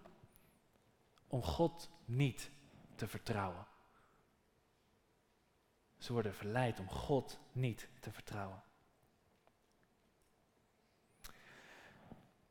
Om 1.26 1.42
God 1.42 1.90
niet 2.04 2.50
te 2.94 3.08
vertrouwen. 3.08 3.66
Ze 5.98 6.12
worden 6.12 6.34
verleid 6.34 6.80
om 6.80 6.88
God 6.88 7.38
niet 7.52 7.88
te 8.00 8.12
vertrouwen. 8.12 8.62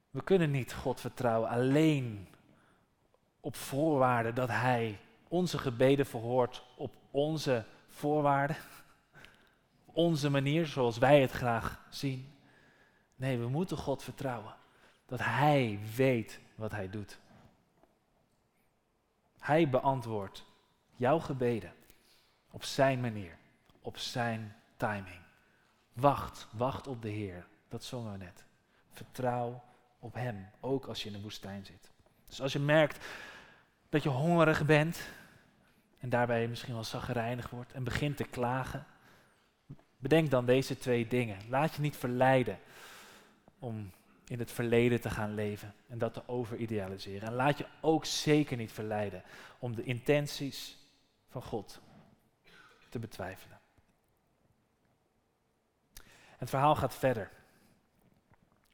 We 0.10 0.24
kunnen 0.24 0.52
niet 0.52 0.74
God 0.74 1.00
vertrouwen 1.00 1.50
alleen 1.50 2.28
op 3.40 3.56
voorwaarde 3.56 4.34
dat 4.34 4.50
Hij 4.50 5.00
onze 5.28 5.58
gebeden 5.58 6.06
verhoort 6.06 6.64
op 6.78 6.94
onze 7.12 7.66
voorwaarden, 7.88 8.58
onze 9.86 10.30
manier 10.30 10.66
zoals 10.66 10.98
wij 10.98 11.22
het 11.22 11.32
graag 11.32 11.86
zien. 11.90 12.34
Nee, 13.16 13.38
we 13.38 13.48
moeten 13.48 13.78
God 13.78 14.04
vertrouwen 14.04 14.56
dat 15.06 15.20
Hij 15.20 15.80
weet 15.96 16.40
wat 16.56 16.72
Hij 16.72 16.90
doet. 16.90 17.20
Hij 19.40 19.70
beantwoordt 19.70 20.46
jouw 20.96 21.20
gebeden 21.20 21.74
op 22.52 22.64
Zijn 22.64 23.00
manier, 23.02 23.38
op 23.82 23.98
Zijn 23.98 24.56
timing. 24.78 25.22
Wacht, 25.94 26.48
wacht 26.52 26.88
op 26.88 27.02
de 27.02 27.10
Heer. 27.10 27.48
Dat 27.68 27.84
zongen 27.84 28.12
we 28.12 28.18
net. 28.18 28.46
Vertrouw 28.90 29.64
op 30.00 30.14
Hem, 30.14 30.50
ook 30.60 30.86
als 30.86 31.04
je 31.04 31.10
in 31.10 31.16
de 31.16 31.22
woestijn 31.22 31.66
zit. 31.66 31.92
Dus 32.28 32.42
als 32.42 32.54
je 32.54 32.60
merkt 32.60 33.06
dat 33.96 34.04
je 34.04 34.10
hongerig 34.10 34.66
bent 34.66 35.08
en 36.00 36.10
daarbij 36.10 36.48
misschien 36.48 36.74
wel 36.74 36.84
zagrijnig 36.84 37.50
wordt 37.50 37.72
en 37.72 37.84
begint 37.84 38.18
te 38.18 38.24
klagen, 38.24 38.86
bedenk 39.98 40.30
dan 40.30 40.46
deze 40.46 40.78
twee 40.78 41.08
dingen. 41.08 41.38
Laat 41.50 41.76
je 41.76 41.82
niet 41.82 41.98
verleiden 41.98 42.60
om 43.60 43.92
in 44.28 44.40
het 44.40 44.52
verleden 44.52 45.02
te 45.02 45.10
gaan 45.10 45.34
leven 45.34 45.74
en 45.88 45.98
dat 45.98 46.14
te 46.14 46.28
overidealiseren. 46.28 47.28
En 47.28 47.34
laat 47.34 47.58
je 47.58 47.66
ook 47.82 48.06
zeker 48.06 48.58
niet 48.58 48.72
verleiden 48.72 49.24
om 49.60 49.76
de 49.76 49.84
intenties 49.84 50.78
van 51.30 51.42
God 51.42 51.82
te 52.90 53.00
betwijfelen. 53.00 53.60
Het 56.38 56.50
verhaal 56.50 56.76
gaat 56.76 56.96
verder. 56.96 57.32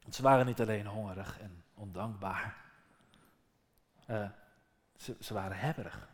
Want 0.02 0.16
ze 0.16 0.22
waren 0.22 0.46
niet 0.46 0.62
alleen 0.62 0.86
hongerig 0.88 1.40
en 1.40 1.64
ondankbaar. 1.74 2.56
Uh, 4.10 4.30
ze, 5.20 5.34
waren 5.34 5.58
hebberig. 5.58 6.10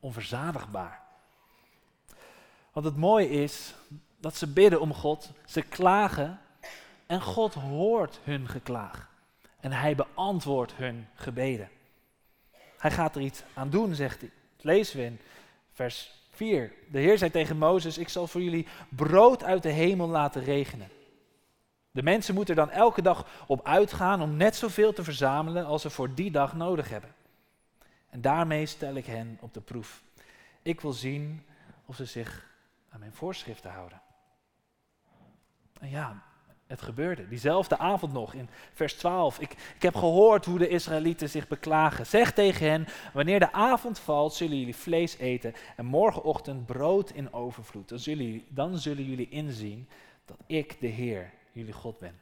Onverzadigbaar. 0.00 1.02
Want 2.72 2.86
het 2.86 2.96
mooie 2.96 3.28
is 3.28 3.74
dat 4.16 4.36
ze 4.36 4.52
bidden 4.52 4.80
om 4.80 4.94
God, 4.94 5.30
ze 5.44 5.62
klagen 5.62 6.40
en 7.06 7.22
God 7.22 7.54
hoort 7.54 8.20
hun 8.24 8.48
geklaag. 8.48 9.08
En 9.60 9.72
hij 9.72 9.94
beantwoordt 9.94 10.72
hun 10.74 11.06
gebeden. 11.14 11.68
Hij 12.78 12.90
gaat 12.90 13.16
er 13.16 13.22
iets 13.22 13.42
aan 13.54 13.70
doen, 13.70 13.94
zegt 13.94 14.20
hij. 14.20 14.30
Dat 14.56 14.64
lezen 14.64 14.96
we 14.96 15.04
in 15.04 15.20
vers 15.72 16.10
4. 16.30 16.72
De 16.90 16.98
Heer 16.98 17.18
zei 17.18 17.30
tegen 17.30 17.56
Mozes: 17.56 17.98
Ik 17.98 18.08
zal 18.08 18.26
voor 18.26 18.42
jullie 18.42 18.66
brood 18.88 19.44
uit 19.44 19.62
de 19.62 19.68
hemel 19.68 20.08
laten 20.08 20.44
regenen. 20.44 20.88
De 21.90 22.02
mensen 22.02 22.34
moeten 22.34 22.56
er 22.56 22.66
dan 22.66 22.74
elke 22.74 23.02
dag 23.02 23.26
op 23.46 23.66
uitgaan 23.66 24.22
om 24.22 24.36
net 24.36 24.56
zoveel 24.56 24.92
te 24.92 25.04
verzamelen 25.04 25.64
als 25.64 25.82
ze 25.82 25.90
voor 25.90 26.14
die 26.14 26.30
dag 26.30 26.54
nodig 26.54 26.88
hebben. 26.88 27.14
En 28.10 28.20
daarmee 28.20 28.66
stel 28.66 28.94
ik 28.94 29.06
hen 29.06 29.38
op 29.40 29.54
de 29.54 29.60
proef. 29.60 30.02
Ik 30.62 30.80
wil 30.80 30.92
zien 30.92 31.46
of 31.86 31.96
ze 31.96 32.04
zich 32.04 32.48
aan 32.88 33.00
mijn 33.00 33.12
voorschriften 33.12 33.70
houden. 33.70 34.02
En 35.80 35.90
ja, 35.90 36.22
het 36.66 36.82
gebeurde. 36.82 37.28
Diezelfde 37.28 37.78
avond 37.78 38.12
nog 38.12 38.34
in 38.34 38.48
vers 38.72 38.94
12. 38.94 39.38
Ik, 39.38 39.52
ik 39.74 39.82
heb 39.82 39.94
gehoord 39.94 40.44
hoe 40.44 40.58
de 40.58 40.68
Israëlieten 40.68 41.28
zich 41.28 41.48
beklagen. 41.48 42.06
Zeg 42.06 42.32
tegen 42.32 42.70
hen: 42.70 42.86
Wanneer 43.12 43.38
de 43.38 43.52
avond 43.52 43.98
valt, 43.98 44.34
zullen 44.34 44.58
jullie 44.58 44.76
vlees 44.76 45.16
eten. 45.16 45.54
En 45.76 45.84
morgenochtend 45.84 46.66
brood 46.66 47.10
in 47.10 47.32
overvloed. 47.32 47.88
Dan 47.88 47.98
zullen, 47.98 48.44
dan 48.48 48.78
zullen 48.78 49.04
jullie 49.04 49.28
inzien 49.28 49.88
dat 50.24 50.38
ik 50.46 50.80
de 50.80 50.86
Heer, 50.86 51.32
jullie 51.52 51.72
God 51.72 51.98
ben. 51.98 52.20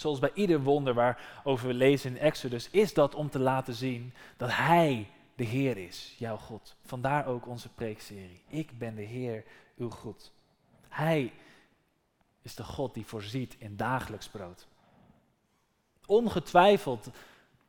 Zoals 0.00 0.18
bij 0.18 0.30
ieder 0.34 0.62
wonder 0.62 0.94
waarover 0.94 1.66
we 1.66 1.74
lezen 1.74 2.10
in 2.10 2.18
Exodus, 2.18 2.70
is 2.70 2.94
dat 2.94 3.14
om 3.14 3.30
te 3.30 3.38
laten 3.38 3.74
zien 3.74 4.12
dat 4.36 4.50
Hij 4.52 5.10
de 5.34 5.44
Heer 5.44 5.76
is, 5.76 6.14
jouw 6.18 6.36
God. 6.36 6.76
Vandaar 6.84 7.26
ook 7.26 7.46
onze 7.46 7.68
preekserie. 7.68 8.42
Ik 8.48 8.78
ben 8.78 8.94
de 8.94 9.02
Heer, 9.02 9.44
uw 9.76 9.90
God. 9.90 10.32
Hij 10.88 11.32
is 12.42 12.54
de 12.54 12.64
God 12.64 12.94
die 12.94 13.06
voorziet 13.06 13.56
in 13.58 13.76
dagelijks 13.76 14.28
brood. 14.28 14.66
Ongetwijfeld 16.06 17.10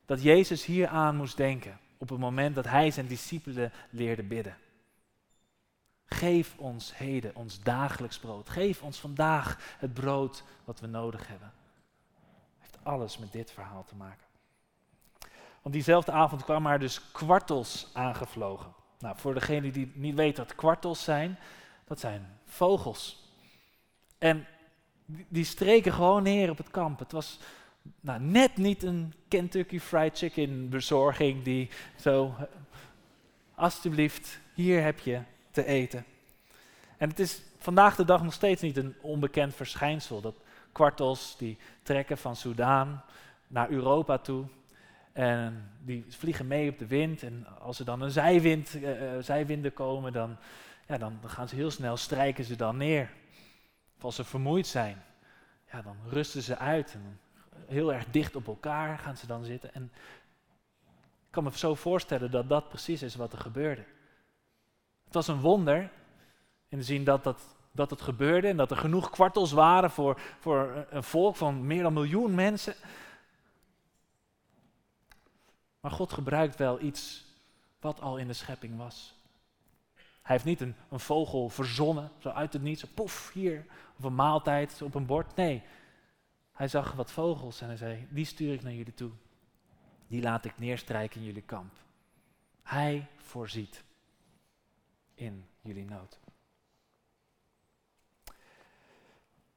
dat 0.06 0.22
Jezus 0.22 0.66
hier 0.66 0.88
aan 0.88 1.16
moest 1.16 1.38
denken 1.38 1.80
op 1.98 2.10
het 2.10 2.20
moment 2.20 2.56
dat 2.56 2.66
hij 2.66 2.92
zijn 2.92 3.08
discipelen 3.08 3.72
leerde 3.90 4.24
bidden. 4.24 4.58
Geef 6.06 6.54
ons 6.58 6.98
heden 6.98 7.36
ons 7.36 7.60
dagelijks 7.60 8.20
brood. 8.20 8.50
Geef 8.50 8.82
ons 8.82 9.00
vandaag 9.00 9.76
het 9.78 9.94
brood 9.94 10.44
wat 10.66 10.80
we 10.80 10.88
nodig 10.88 11.28
hebben. 11.28 11.52
Alles 12.84 13.18
met 13.18 13.32
dit 13.32 13.52
verhaal 13.52 13.84
te 13.84 13.96
maken. 13.96 14.26
Want 15.62 15.76
diezelfde 15.76 16.12
avond 16.12 16.44
kwamen 16.44 16.72
er 16.72 16.80
dus 16.80 17.12
kwartels 17.12 17.90
aangevlogen. 17.94 18.74
Nou, 19.00 19.18
voor 19.18 19.34
degene 19.34 19.72
die 19.72 19.92
niet 19.94 20.16
weet 20.16 20.38
wat 20.38 20.56
kwartels 20.56 21.04
zijn, 21.04 21.40
dat 21.88 22.00
zijn 22.00 22.40
vogels. 22.46 23.30
En 24.18 24.48
die 25.06 25.46
streken 25.46 25.94
gewoon 25.94 26.24
neer 26.24 26.50
op 26.50 26.58
het 26.58 26.72
kamp. 26.72 27.00
Het 27.00 27.12
was 27.12 27.40
nou, 28.00 28.20
net 28.22 28.58
niet 28.58 28.84
een 28.84 29.14
Kentucky 29.28 29.80
Fried 29.80 30.18
Chicken 30.18 30.70
bezorging 30.70 31.44
die 31.44 31.70
zo, 32.00 32.36
alsjeblieft, 33.56 34.40
hier 34.54 34.84
heb 34.84 35.00
je 35.00 35.22
te 35.52 35.66
eten. 35.66 36.06
En 36.98 37.10
het 37.10 37.20
is 37.20 37.42
vandaag 37.58 37.96
de 37.96 38.06
dag 38.06 38.24
nog 38.24 38.34
steeds 38.34 38.62
niet 38.62 38.78
een 38.78 38.96
onbekend 39.02 39.56
verschijnsel. 39.56 40.22
Dat 40.22 40.36
kwartels 40.72 41.38
die 41.38 41.58
trekken 41.84 42.18
van 42.18 42.36
Soudaan 42.36 43.04
naar 43.48 43.70
Europa 43.70 44.18
toe. 44.18 44.46
En 45.14 45.72
die 45.80 46.06
vliegen 46.08 46.48
mee 46.48 46.70
op 46.70 46.78
de 46.78 46.88
wind. 46.88 47.24
En 47.24 47.48
als 47.60 47.80
er 47.80 47.86
dan 47.86 48.02
een 48.02 48.12
zijwind, 48.12 48.76
uh, 48.76 49.18
zijwinden 49.20 49.74
komen, 49.74 50.14
dan, 50.14 50.38
ja, 50.88 50.98
dan, 50.98 51.20
gaan 51.26 51.48
ze 51.48 51.56
heel 51.56 51.72
snel, 51.72 51.98
strijken 51.98 52.44
ze 52.44 52.56
dan 52.56 52.78
neer 52.78 53.10
als 54.02 54.16
ze 54.16 54.24
vermoeid 54.24 54.68
zijn, 54.68 55.04
ja, 55.72 55.82
dan 55.82 55.98
rusten 56.10 56.42
ze 56.42 56.58
uit. 56.58 56.94
En 56.94 57.20
heel 57.68 57.94
erg 57.94 58.06
dicht 58.12 58.36
op 58.36 58.48
elkaar 58.48 58.98
gaan 58.98 59.18
ze 59.18 59.28
dan 59.28 59.44
zitten. 59.44 59.74
En 59.74 59.92
ik 61.26 61.32
kan 61.38 61.44
me 61.44 61.58
zo 61.58 61.76
voorstellen 61.76 62.32
dat 62.32 62.50
dat 62.50 62.70
precies 62.70 63.02
is 63.02 63.16
wat 63.16 63.34
er 63.34 63.40
gebeurde. 63.40 63.84
Het 65.04 65.14
was 65.14 65.28
een 65.28 65.40
wonder 65.40 65.92
in 66.68 66.78
de 66.78 66.84
zin 66.84 67.04
dat 67.04 67.24
dat 67.24 67.56
dat 67.72 67.90
het 67.90 68.02
gebeurde 68.02 68.48
en 68.48 68.58
dat 68.58 68.72
er 68.72 68.78
genoeg 68.78 69.10
kwartels 69.10 69.52
waren 69.52 69.92
voor, 69.92 70.22
voor 70.40 70.86
een 70.90 71.04
volk 71.04 71.36
van 71.36 71.68
meer 71.68 71.84
dan 71.84 71.94
miljoen 71.94 72.36
mensen. 72.36 72.76
Maar 75.80 75.92
God 75.92 76.14
gebruikt 76.14 76.56
wel 76.56 76.82
iets 76.82 77.26
wat 77.80 78.02
al 78.02 78.18
in 78.18 78.28
de 78.28 78.34
schepping 78.34 78.78
was. 78.78 79.20
Hij 80.22 80.36
heeft 80.36 80.46
niet 80.46 80.62
een, 80.62 80.76
een 80.90 81.00
vogel 81.00 81.50
verzonnen, 81.50 82.12
zo 82.18 82.30
uit 82.30 82.54
het 82.54 82.62
niets, 82.62 82.84
poef, 82.84 83.32
hier, 83.34 83.66
of 83.98 84.04
een 84.04 84.16
maaltijd 84.16 84.82
op 84.82 84.96
een 84.96 85.06
bord. 85.06 85.36
Nee, 85.36 85.64
hij 86.52 86.68
zag 86.68 86.92
wat 86.92 87.12
vogels 87.12 87.62
en 87.62 87.68
hij 87.68 87.78
zei, 87.78 88.08
die 88.10 88.26
stuur 88.26 88.54
ik 88.54 88.62
naar 88.64 88.74
jullie 88.74 88.94
toe. 88.94 89.12
Die 90.08 90.22
laat 90.22 90.46
ik 90.46 90.60
neerstrijken 90.60 91.20
in 91.20 91.26
jullie 91.26 91.42
kamp. 91.42 91.74
Hij 92.64 93.08
voorziet 93.18 93.84
in 95.14 95.46
jullie 95.62 95.86
nood. 95.86 96.21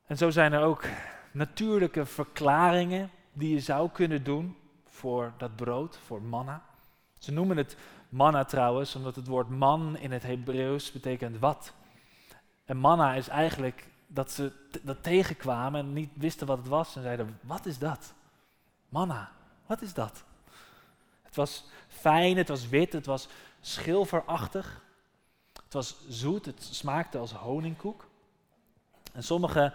En 0.07 0.17
zo 0.17 0.31
zijn 0.31 0.53
er 0.53 0.63
ook 0.63 0.85
natuurlijke 1.33 2.07
verklaringen 2.07 3.11
die 3.33 3.55
je 3.55 3.61
zou 3.61 3.91
kunnen 3.91 4.25
doen 4.25 4.57
voor 4.89 5.33
dat 5.37 5.57
brood, 5.57 5.99
voor 6.05 6.23
manna. 6.23 6.63
Ze 7.19 7.33
noemen 7.33 7.57
het 7.57 7.77
manna 8.09 8.45
trouwens, 8.45 8.95
omdat 8.95 9.17
het 9.17 9.27
woord 9.27 9.49
man 9.49 9.97
in 9.97 10.13
het 10.13 10.23
Hebreeuws 10.23 10.93
betekent 10.93 11.39
wat. 11.39 11.73
En 12.65 12.77
manna 12.77 13.15
is 13.15 13.29
eigenlijk 13.29 13.89
dat 14.07 14.31
ze 14.31 14.53
dat 14.83 15.03
tegenkwamen 15.03 15.81
en 15.81 15.93
niet 15.93 16.11
wisten 16.15 16.47
wat 16.47 16.59
het 16.59 16.69
was 16.69 16.97
en 16.97 17.03
zeiden, 17.03 17.39
wat 17.43 17.67
is 17.67 17.79
dat? 17.79 18.15
Manna, 18.89 19.33
wat 19.67 19.83
is 19.83 19.95
dat? 19.95 20.25
Het 21.23 21.35
was 21.35 21.65
fijn, 21.89 22.37
het 22.37 22.49
was 22.49 22.69
wit, 22.69 22.93
het 22.93 23.07
was 23.07 23.29
schilferachtig. 23.61 24.83
Het 25.65 25.73
was 25.73 25.97
zoet, 26.09 26.47
het 26.47 26.63
smaakte 26.63 27.19
als 27.19 27.33
honingkoek. 27.33 28.07
En 29.15 29.23
sommige 29.23 29.73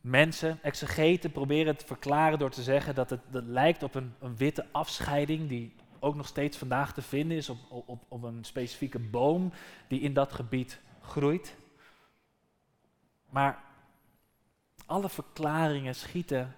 mensen, 0.00 0.58
exegeten, 0.62 1.32
proberen 1.32 1.66
het 1.66 1.78
te 1.78 1.86
verklaren 1.86 2.38
door 2.38 2.50
te 2.50 2.62
zeggen 2.62 2.94
dat 2.94 3.10
het 3.10 3.20
lijkt 3.30 3.82
op 3.82 3.94
een, 3.94 4.14
een 4.18 4.36
witte 4.36 4.66
afscheiding 4.72 5.48
die 5.48 5.74
ook 5.98 6.14
nog 6.14 6.26
steeds 6.26 6.56
vandaag 6.56 6.92
te 6.92 7.02
vinden 7.02 7.36
is 7.36 7.48
op, 7.48 7.58
op, 7.86 8.04
op 8.08 8.22
een 8.22 8.44
specifieke 8.44 8.98
boom 8.98 9.52
die 9.88 10.00
in 10.00 10.14
dat 10.14 10.32
gebied 10.32 10.80
groeit. 11.02 11.56
Maar 13.30 13.64
alle 14.86 15.08
verklaringen 15.08 15.94
schieten 15.94 16.54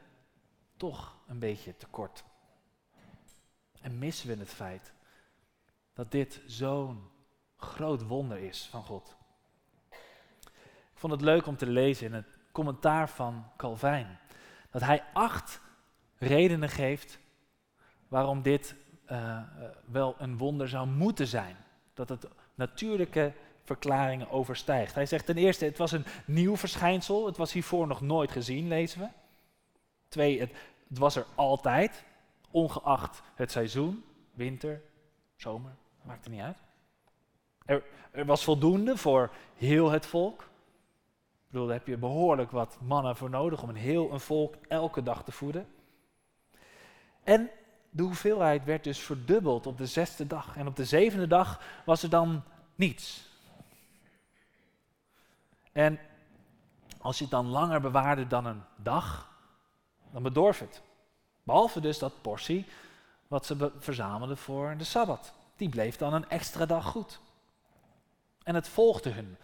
toch 0.76 1.16
een 1.26 1.38
beetje 1.38 1.76
tekort. 1.76 2.24
En 3.80 3.98
missen 3.98 4.28
we 4.28 4.36
het 4.36 4.48
feit 4.48 4.92
dat 5.92 6.10
dit 6.10 6.42
zo'n 6.46 7.10
groot 7.56 8.06
wonder 8.06 8.38
is 8.38 8.68
van 8.70 8.84
God. 8.84 9.17
Ik 10.98 11.04
vond 11.04 11.20
het 11.20 11.28
leuk 11.30 11.46
om 11.46 11.56
te 11.56 11.66
lezen 11.66 12.06
in 12.06 12.12
het 12.12 12.38
commentaar 12.52 13.08
van 13.08 13.44
Calvijn. 13.56 14.18
Dat 14.70 14.82
hij 14.82 15.04
acht 15.12 15.60
redenen 16.16 16.68
geeft 16.68 17.18
waarom 18.08 18.42
dit 18.42 18.74
uh, 19.10 19.40
wel 19.84 20.14
een 20.18 20.38
wonder 20.38 20.68
zou 20.68 20.86
moeten 20.86 21.26
zijn. 21.26 21.56
Dat 21.94 22.08
het 22.08 22.28
natuurlijke 22.54 23.32
verklaringen 23.64 24.30
overstijgt. 24.30 24.94
Hij 24.94 25.06
zegt 25.06 25.26
ten 25.26 25.36
eerste, 25.36 25.64
het 25.64 25.78
was 25.78 25.92
een 25.92 26.04
nieuw 26.26 26.56
verschijnsel. 26.56 27.26
Het 27.26 27.36
was 27.36 27.52
hiervoor 27.52 27.86
nog 27.86 28.00
nooit 28.00 28.30
gezien, 28.30 28.68
lezen 28.68 29.00
we. 29.00 29.08
Twee, 30.08 30.40
het, 30.40 30.52
het 30.88 30.98
was 30.98 31.16
er 31.16 31.26
altijd, 31.34 32.04
ongeacht 32.50 33.22
het 33.34 33.50
seizoen, 33.50 34.04
winter, 34.32 34.82
zomer, 35.36 35.76
maakt 36.02 36.24
er 36.24 36.30
niet 36.30 36.40
uit. 36.40 36.58
Er, 37.64 37.82
er 38.10 38.24
was 38.24 38.44
voldoende 38.44 38.96
voor 38.96 39.30
heel 39.56 39.90
het 39.90 40.06
volk. 40.06 40.47
Ik 41.48 41.54
bedoel, 41.54 41.66
daar 41.66 41.76
heb 41.78 41.86
je 41.86 41.96
behoorlijk 41.96 42.50
wat 42.50 42.78
mannen 42.80 43.16
voor 43.16 43.30
nodig 43.30 43.62
om 43.62 43.68
een 43.68 43.76
heel 43.76 44.12
een 44.12 44.20
volk 44.20 44.54
elke 44.54 45.02
dag 45.02 45.24
te 45.24 45.32
voeden. 45.32 45.68
En 47.24 47.50
de 47.90 48.02
hoeveelheid 48.02 48.64
werd 48.64 48.84
dus 48.84 48.98
verdubbeld 48.98 49.66
op 49.66 49.78
de 49.78 49.86
zesde 49.86 50.26
dag. 50.26 50.56
En 50.56 50.66
op 50.66 50.76
de 50.76 50.84
zevende 50.84 51.26
dag 51.26 51.60
was 51.84 52.02
er 52.02 52.10
dan 52.10 52.42
niets. 52.74 53.28
En 55.72 55.98
als 57.00 57.16
je 57.16 57.22
het 57.22 57.32
dan 57.32 57.46
langer 57.46 57.80
bewaarde 57.80 58.26
dan 58.26 58.46
een 58.46 58.62
dag, 58.76 59.30
dan 60.12 60.22
bedorf 60.22 60.58
het. 60.58 60.82
Behalve 61.42 61.80
dus 61.80 61.98
dat 61.98 62.22
portie 62.22 62.66
wat 63.28 63.46
ze 63.46 63.72
verzamelden 63.78 64.36
voor 64.36 64.74
de 64.76 64.84
Sabbat. 64.84 65.32
Die 65.56 65.68
bleef 65.68 65.96
dan 65.96 66.14
een 66.14 66.28
extra 66.28 66.66
dag 66.66 66.84
goed. 66.84 67.20
En 68.42 68.54
het 68.54 68.68
volgde 68.68 69.10
hun, 69.10 69.36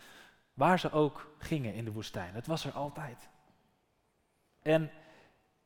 waar 0.54 0.78
ze 0.78 0.92
ook 0.92 1.34
gingen 1.38 1.74
in 1.74 1.84
de 1.84 1.92
woestijn. 1.92 2.34
Het 2.34 2.46
was 2.46 2.64
er 2.64 2.72
altijd. 2.72 3.28
En 4.62 4.90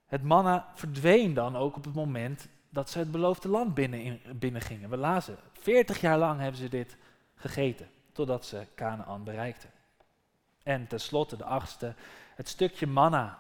het 0.06 0.22
manna 0.22 0.70
verdween 0.74 1.34
dan 1.34 1.56
ook 1.56 1.76
op 1.76 1.84
het 1.84 1.94
moment 1.94 2.48
dat 2.70 2.90
ze 2.90 2.98
het 2.98 3.10
beloofde 3.10 3.48
land 3.48 3.74
binnen, 3.74 4.20
binnen 4.38 4.62
gingen. 4.62 4.90
We 4.90 4.96
lazen, 4.96 5.38
40 5.52 6.00
jaar 6.00 6.18
lang 6.18 6.40
hebben 6.40 6.60
ze 6.60 6.68
dit 6.68 6.96
gegeten, 7.34 7.90
totdat 8.12 8.46
ze 8.46 8.66
Canaan 8.74 9.24
bereikten. 9.24 9.70
En 10.62 10.86
tenslotte 10.86 11.36
de 11.36 11.44
achtste, 11.44 11.94
het 12.34 12.48
stukje 12.48 12.86
manna 12.86 13.38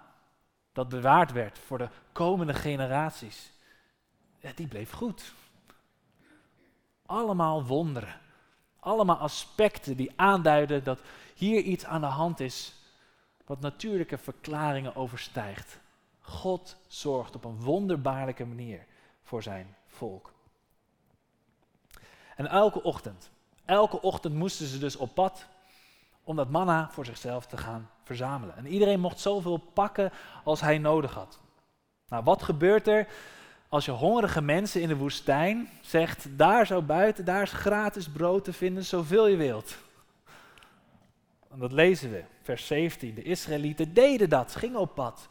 dat 0.72 0.88
bewaard 0.88 1.32
werd 1.32 1.58
voor 1.58 1.78
de 1.78 1.88
komende 2.12 2.54
generaties. 2.54 3.52
Die 4.54 4.66
bleef 4.66 4.90
goed. 4.90 5.34
Allemaal 7.06 7.64
wonderen. 7.64 8.20
Allemaal 8.80 9.16
aspecten 9.16 9.96
die 9.96 10.12
aanduiden 10.16 10.84
dat 10.84 11.00
hier 11.34 11.62
iets 11.62 11.84
aan 11.84 12.00
de 12.00 12.06
hand 12.06 12.40
is 12.40 12.74
wat 13.46 13.60
natuurlijke 13.60 14.18
verklaringen 14.18 14.96
overstijgt. 14.96 15.78
God 16.20 16.76
zorgt 16.86 17.34
op 17.34 17.44
een 17.44 17.60
wonderbaarlijke 17.60 18.44
manier 18.44 18.86
voor 19.22 19.42
zijn 19.42 19.76
volk. 19.86 20.32
En 22.36 22.46
elke 22.46 22.82
ochtend, 22.82 23.30
elke 23.64 24.00
ochtend 24.00 24.34
moesten 24.34 24.66
ze 24.66 24.78
dus 24.78 24.96
op 24.96 25.14
pad 25.14 25.46
om 26.24 26.36
dat 26.36 26.50
manna 26.50 26.90
voor 26.90 27.04
zichzelf 27.04 27.46
te 27.46 27.56
gaan 27.56 27.90
verzamelen. 28.04 28.56
En 28.56 28.66
iedereen 28.66 29.00
mocht 29.00 29.20
zoveel 29.20 29.56
pakken 29.56 30.12
als 30.44 30.60
hij 30.60 30.78
nodig 30.78 31.14
had. 31.14 31.38
Nou, 32.08 32.24
wat 32.24 32.42
gebeurt 32.42 32.86
er 32.86 33.08
als 33.68 33.84
je 33.84 33.90
hongerige 33.90 34.42
mensen 34.42 34.80
in 34.80 34.88
de 34.88 34.96
woestijn 34.96 35.68
zegt, 35.80 36.38
daar 36.38 36.66
zo 36.66 36.82
buiten, 36.82 37.24
daar 37.24 37.42
is 37.42 37.52
gratis 37.52 38.08
brood 38.08 38.44
te 38.44 38.52
vinden, 38.52 38.84
zoveel 38.84 39.26
je 39.26 39.36
wilt. 39.36 39.76
En 41.50 41.58
dat 41.58 41.72
lezen 41.72 42.10
we, 42.10 42.24
vers 42.42 42.66
17. 42.66 43.14
De 43.14 43.22
Israëlieten 43.22 43.94
deden 43.94 44.28
dat, 44.28 44.56
gingen 44.56 44.80
op 44.80 44.94
pad. 44.94 45.28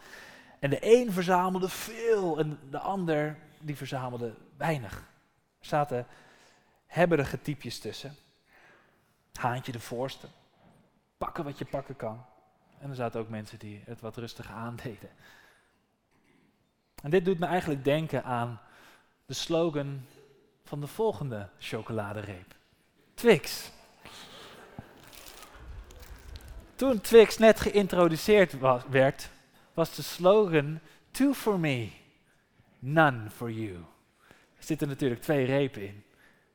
En 0.60 0.70
de 0.70 0.78
een 0.82 1.12
verzamelde 1.12 1.70
veel 1.70 2.40
en 2.40 2.60
de 2.70 2.80
ander 2.80 3.38
die 3.60 3.76
verzamelde 3.76 4.34
weinig. 4.58 4.94
Er 5.60 5.66
zaten 5.66 6.08
hebberige 6.86 7.42
typjes 7.42 7.80
tussen. 7.80 8.16
Haantje 9.34 9.72
de 9.72 9.80
voorste. 9.80 10.28
Pakken 11.18 11.44
wat 11.44 11.58
je 11.58 11.66
pakken 11.66 11.96
kan. 11.96 12.26
En 12.80 12.90
er 12.90 12.96
zaten 12.96 13.20
ook 13.20 13.30
mensen 13.30 13.60
die 13.60 13.82
het 13.86 14.02
wat 14.02 14.18
rustig 14.18 14.52
aandeden. 14.66 15.10
En 17.02 17.10
dit 17.10 17.26
doet 17.26 17.40
me 17.40 17.46
eigenlijk 17.46 17.84
denken 17.84 18.24
aan 18.24 18.62
de 19.26 19.34
slogan 19.34 20.06
van 20.64 20.80
de 20.80 20.88
volgende 20.88 21.50
chocoladereep. 21.60 22.56
Twix. 23.14 23.72
Toen 26.76 27.02
Twix 27.02 27.38
net 27.38 27.60
geïntroduceerd 27.60 28.56
werd, 28.90 29.30
was 29.74 29.96
de 29.96 30.02
slogan 30.02 30.80
Two 31.12 31.34
for 31.34 31.60
me, 31.60 31.92
none 32.80 33.30
for 33.30 33.52
you. 33.52 33.76
Er 34.58 34.64
zitten 34.64 34.88
natuurlijk 34.88 35.22
twee 35.22 35.46
repen 35.46 35.88
in. 35.88 36.04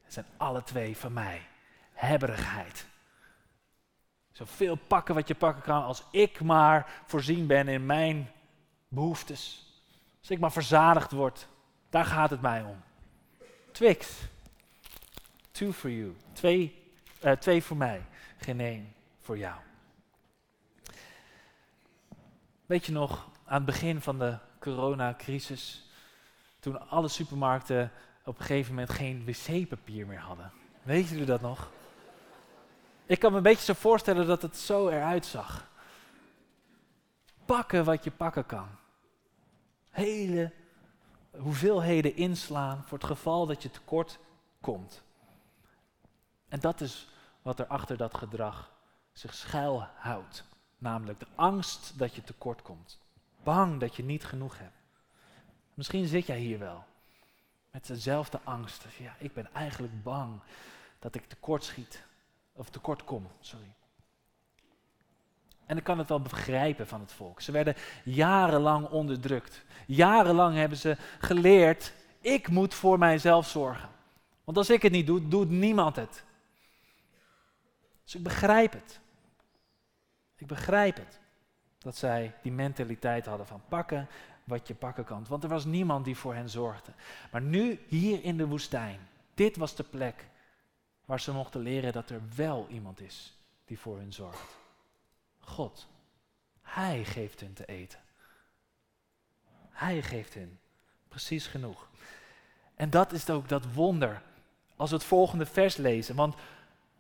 Het 0.03 0.13
zijn 0.13 0.27
alle 0.37 0.63
twee 0.63 0.97
van 0.97 1.13
mij. 1.13 1.43
Hebberigheid. 1.93 2.87
Zoveel 4.33 4.77
pakken 4.77 5.15
wat 5.15 5.29
je 5.29 5.35
pakken 5.35 5.63
kan 5.63 5.83
als 5.83 6.05
ik 6.11 6.41
maar 6.41 7.03
voorzien 7.07 7.47
ben 7.47 7.69
in 7.69 7.87
mijn 7.87 8.31
behoeftes. 8.89 9.72
Als 10.23 10.31
ik 10.31 10.39
maar 10.39 10.53
verzadigd 10.53 11.13
word. 11.13 11.49
Daar 11.91 12.05
gaat 12.05 12.31
het 12.31 12.41
mij 12.41 12.63
om. 12.63 12.83
Twix. 13.73 14.21
Two 15.51 15.73
for 15.73 15.91
you. 15.91 16.17
Twee, 16.33 16.93
uh, 17.25 17.33
twee 17.33 17.63
voor 17.63 17.77
mij. 17.77 18.07
Geen 18.37 18.61
één 18.61 18.95
voor 19.21 19.39
jou. 19.39 19.61
Weet 22.67 22.87
je 22.87 22.93
nog, 22.93 23.29
aan 23.45 23.57
het 23.57 23.65
begin 23.65 24.01
van 24.01 24.19
de 24.19 24.39
coronacrisis, 24.59 25.91
toen 26.61 26.89
alle 26.89 27.09
supermarkten 27.09 27.93
op 28.25 28.39
een 28.39 28.45
gegeven 28.45 28.75
moment 28.75 28.91
geen 28.91 29.25
wc-papier 29.25 30.07
meer 30.07 30.21
hadden. 30.21 30.53
Weet 30.83 31.09
jullie 31.09 31.25
dat 31.25 31.41
nog? 31.41 31.71
Ik 33.07 33.19
kan 33.19 33.31
me 33.31 33.37
een 33.37 33.43
beetje 33.43 33.65
zo 33.65 33.81
voorstellen 33.81 34.27
dat 34.27 34.43
het 34.43 34.57
zo 34.57 34.89
eruit 34.89 35.27
zag. 35.27 35.71
Pakken 37.45 37.85
wat 37.85 38.05
je 38.05 38.11
pakken 38.11 38.47
kan. 38.47 38.69
Hele 39.93 40.53
hoeveelheden 41.31 42.17
inslaan 42.17 42.85
voor 42.85 42.99
het 42.99 43.07
geval 43.07 43.47
dat 43.47 43.63
je 43.63 43.71
tekort 43.71 44.19
komt. 44.61 45.03
En 46.49 46.61
dat 46.61 46.81
is 46.81 47.09
wat 47.43 47.59
er 47.59 47.67
achter 47.67 47.97
dat 47.97 48.15
gedrag 48.17 48.73
zich 49.13 49.35
schuilhoudt. 49.35 50.45
Namelijk 50.79 51.21
de 51.21 51.27
angst 51.35 51.99
dat 51.99 52.15
je 52.15 52.23
tekort 52.23 52.63
komt. 52.63 52.99
Bang 53.43 53.81
dat 53.81 53.97
je 53.97 54.05
niet 54.05 54.25
genoeg 54.25 54.59
hebt. 54.59 54.77
Misschien 55.75 56.07
zit 56.07 56.27
jij 56.27 56.39
hier 56.39 56.59
wel 56.59 56.85
met 57.71 57.87
dezelfde 57.87 58.41
angst. 58.45 58.85
Ja, 58.99 59.15
ik 59.19 59.33
ben 59.33 59.55
eigenlijk 59.55 60.03
bang 60.03 60.41
dat 60.99 61.15
ik 61.15 61.29
tekort 61.29 61.65
schiet. 61.65 62.05
Of 62.53 62.71
tekort 62.71 63.05
kom, 63.05 63.27
sorry. 63.41 63.75
En 65.73 65.79
ik 65.79 65.85
kan 65.85 65.99
het 65.99 66.09
wel 66.09 66.21
begrijpen 66.21 66.87
van 66.87 67.01
het 67.01 67.13
volk. 67.13 67.41
Ze 67.41 67.53
werden 67.53 67.75
jarenlang 68.05 68.89
onderdrukt. 68.89 69.65
Jarenlang 69.87 70.57
hebben 70.57 70.79
ze 70.79 70.97
geleerd, 71.19 71.93
ik 72.21 72.49
moet 72.49 72.75
voor 72.75 72.99
mijzelf 72.99 73.49
zorgen. 73.49 73.89
Want 74.45 74.57
als 74.57 74.71
ik 74.71 74.83
het 74.83 74.93
niet 74.93 75.07
doe, 75.07 75.29
doet 75.29 75.51
niemand 75.51 75.97
het. 75.97 76.25
Dus 78.05 78.15
ik 78.15 78.23
begrijp 78.23 78.73
het. 78.73 79.01
Ik 80.37 80.47
begrijp 80.47 80.97
het. 80.97 81.21
Dat 81.79 81.97
zij 81.97 82.35
die 82.43 82.53
mentaliteit 82.53 83.27
hadden 83.27 83.47
van 83.47 83.63
pakken 83.69 84.09
wat 84.45 84.69
je 84.69 84.75
pakken 84.75 85.05
kan. 85.05 85.27
Want 85.29 85.43
er 85.43 85.49
was 85.49 85.65
niemand 85.65 86.05
die 86.05 86.17
voor 86.17 86.35
hen 86.35 86.51
zorgde. 86.51 86.93
Maar 87.31 87.43
nu, 87.43 87.81
hier 87.87 88.25
in 88.25 88.37
de 88.37 88.47
woestijn, 88.47 88.99
dit 89.35 89.57
was 89.57 89.75
de 89.75 89.85
plek 89.85 90.27
waar 91.05 91.21
ze 91.21 91.33
mochten 91.33 91.61
leren 91.61 91.93
dat 91.93 92.11
er 92.11 92.21
wel 92.35 92.67
iemand 92.71 93.01
is 93.01 93.37
die 93.65 93.79
voor 93.79 93.99
hen 93.99 94.13
zorgt. 94.13 94.61
God. 95.45 95.89
Hij 96.63 97.05
geeft 97.05 97.41
hun 97.41 97.53
te 97.53 97.65
eten. 97.65 97.99
Hij 99.71 100.03
geeft 100.03 100.35
hun 100.35 100.59
precies 101.09 101.47
genoeg. 101.47 101.89
En 102.75 102.91
dat 102.91 103.13
is 103.13 103.31
ook 103.31 103.49
dat 103.49 103.73
wonder 103.75 104.23
als 104.77 104.91
we 104.91 104.97
het 104.97 105.05
volgende 105.05 105.47
vers 105.47 105.77
lezen. 105.77 106.15
Want 106.15 106.35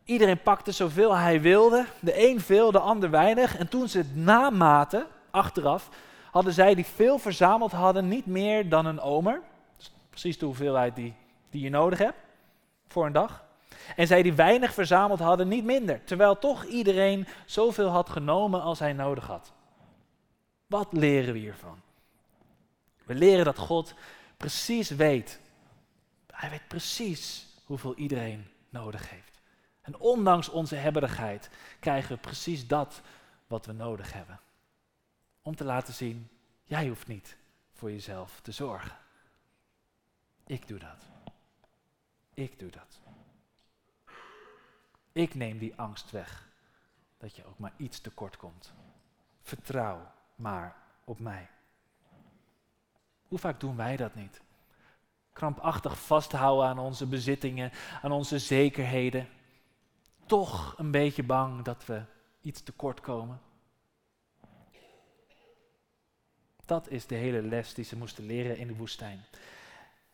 iedereen 0.04 0.42
pakte 0.42 0.72
zoveel 0.72 1.16
hij 1.16 1.40
wilde. 1.40 1.86
De 2.00 2.28
een 2.28 2.40
veel, 2.40 2.72
de 2.72 2.78
ander 2.78 3.10
weinig. 3.10 3.56
En 3.56 3.68
toen 3.68 3.88
ze 3.88 3.98
het 3.98 4.16
namaten, 4.16 5.06
achteraf, 5.30 5.88
hadden 6.30 6.52
zij 6.52 6.74
die 6.74 6.86
veel 6.86 7.18
verzameld 7.18 7.72
hadden 7.72 8.08
niet 8.08 8.26
meer 8.26 8.68
dan 8.68 8.86
een 8.86 9.00
omer. 9.00 9.40
precies 10.10 10.38
de 10.38 10.46
hoeveelheid 10.46 10.96
die, 10.96 11.14
die 11.50 11.62
je 11.62 11.70
nodig 11.70 11.98
hebt 11.98 12.18
voor 12.88 13.06
een 13.06 13.12
dag. 13.12 13.44
En 13.96 14.06
zij 14.06 14.22
die 14.22 14.32
weinig 14.32 14.74
verzameld 14.74 15.18
hadden 15.18 15.48
niet 15.48 15.64
minder. 15.64 16.04
Terwijl 16.04 16.38
toch 16.38 16.64
iedereen 16.64 17.26
zoveel 17.46 17.88
had 17.88 18.10
genomen 18.10 18.62
als 18.62 18.78
hij 18.78 18.92
nodig 18.92 19.26
had. 19.26 19.52
Wat 20.66 20.88
leren 20.90 21.32
we 21.32 21.38
hiervan? 21.38 21.80
We 23.04 23.14
leren 23.14 23.44
dat 23.44 23.58
God 23.58 23.94
precies 24.36 24.90
weet. 24.90 25.40
Hij 26.32 26.50
weet 26.50 26.68
precies 26.68 27.46
hoeveel 27.64 27.94
iedereen 27.94 28.46
nodig 28.68 29.10
heeft. 29.10 29.40
En 29.80 29.98
ondanks 29.98 30.48
onze 30.48 30.74
hebberigheid 30.74 31.50
krijgen 31.80 32.14
we 32.14 32.20
precies 32.20 32.66
dat 32.66 33.00
wat 33.46 33.66
we 33.66 33.72
nodig 33.72 34.12
hebben. 34.12 34.40
Om 35.42 35.56
te 35.56 35.64
laten 35.64 35.94
zien, 35.94 36.28
jij 36.64 36.88
hoeft 36.88 37.06
niet 37.06 37.36
voor 37.72 37.90
jezelf 37.90 38.40
te 38.40 38.52
zorgen. 38.52 38.96
Ik 40.46 40.68
doe 40.68 40.78
dat. 40.78 41.04
Ik 42.34 42.58
doe 42.58 42.70
dat. 42.70 43.00
Ik 45.12 45.34
neem 45.34 45.58
die 45.58 45.76
angst 45.76 46.10
weg 46.10 46.48
dat 47.18 47.36
je 47.36 47.46
ook 47.46 47.58
maar 47.58 47.72
iets 47.76 48.00
tekort 48.00 48.36
komt. 48.36 48.72
Vertrouw 49.42 50.12
maar 50.34 50.76
op 51.04 51.18
mij. 51.18 51.48
Hoe 53.28 53.38
vaak 53.38 53.60
doen 53.60 53.76
wij 53.76 53.96
dat 53.96 54.14
niet? 54.14 54.40
Krampachtig 55.32 55.98
vasthouden 55.98 56.68
aan 56.68 56.78
onze 56.78 57.06
bezittingen, 57.06 57.72
aan 58.02 58.12
onze 58.12 58.38
zekerheden. 58.38 59.28
Toch 60.26 60.78
een 60.78 60.90
beetje 60.90 61.22
bang 61.22 61.64
dat 61.64 61.86
we 61.86 62.02
iets 62.40 62.62
tekort 62.62 63.00
komen. 63.00 63.40
Dat 66.64 66.88
is 66.88 67.06
de 67.06 67.14
hele 67.14 67.42
les 67.42 67.74
die 67.74 67.84
ze 67.84 67.96
moesten 67.96 68.26
leren 68.26 68.56
in 68.56 68.66
de 68.66 68.76
woestijn. 68.76 69.24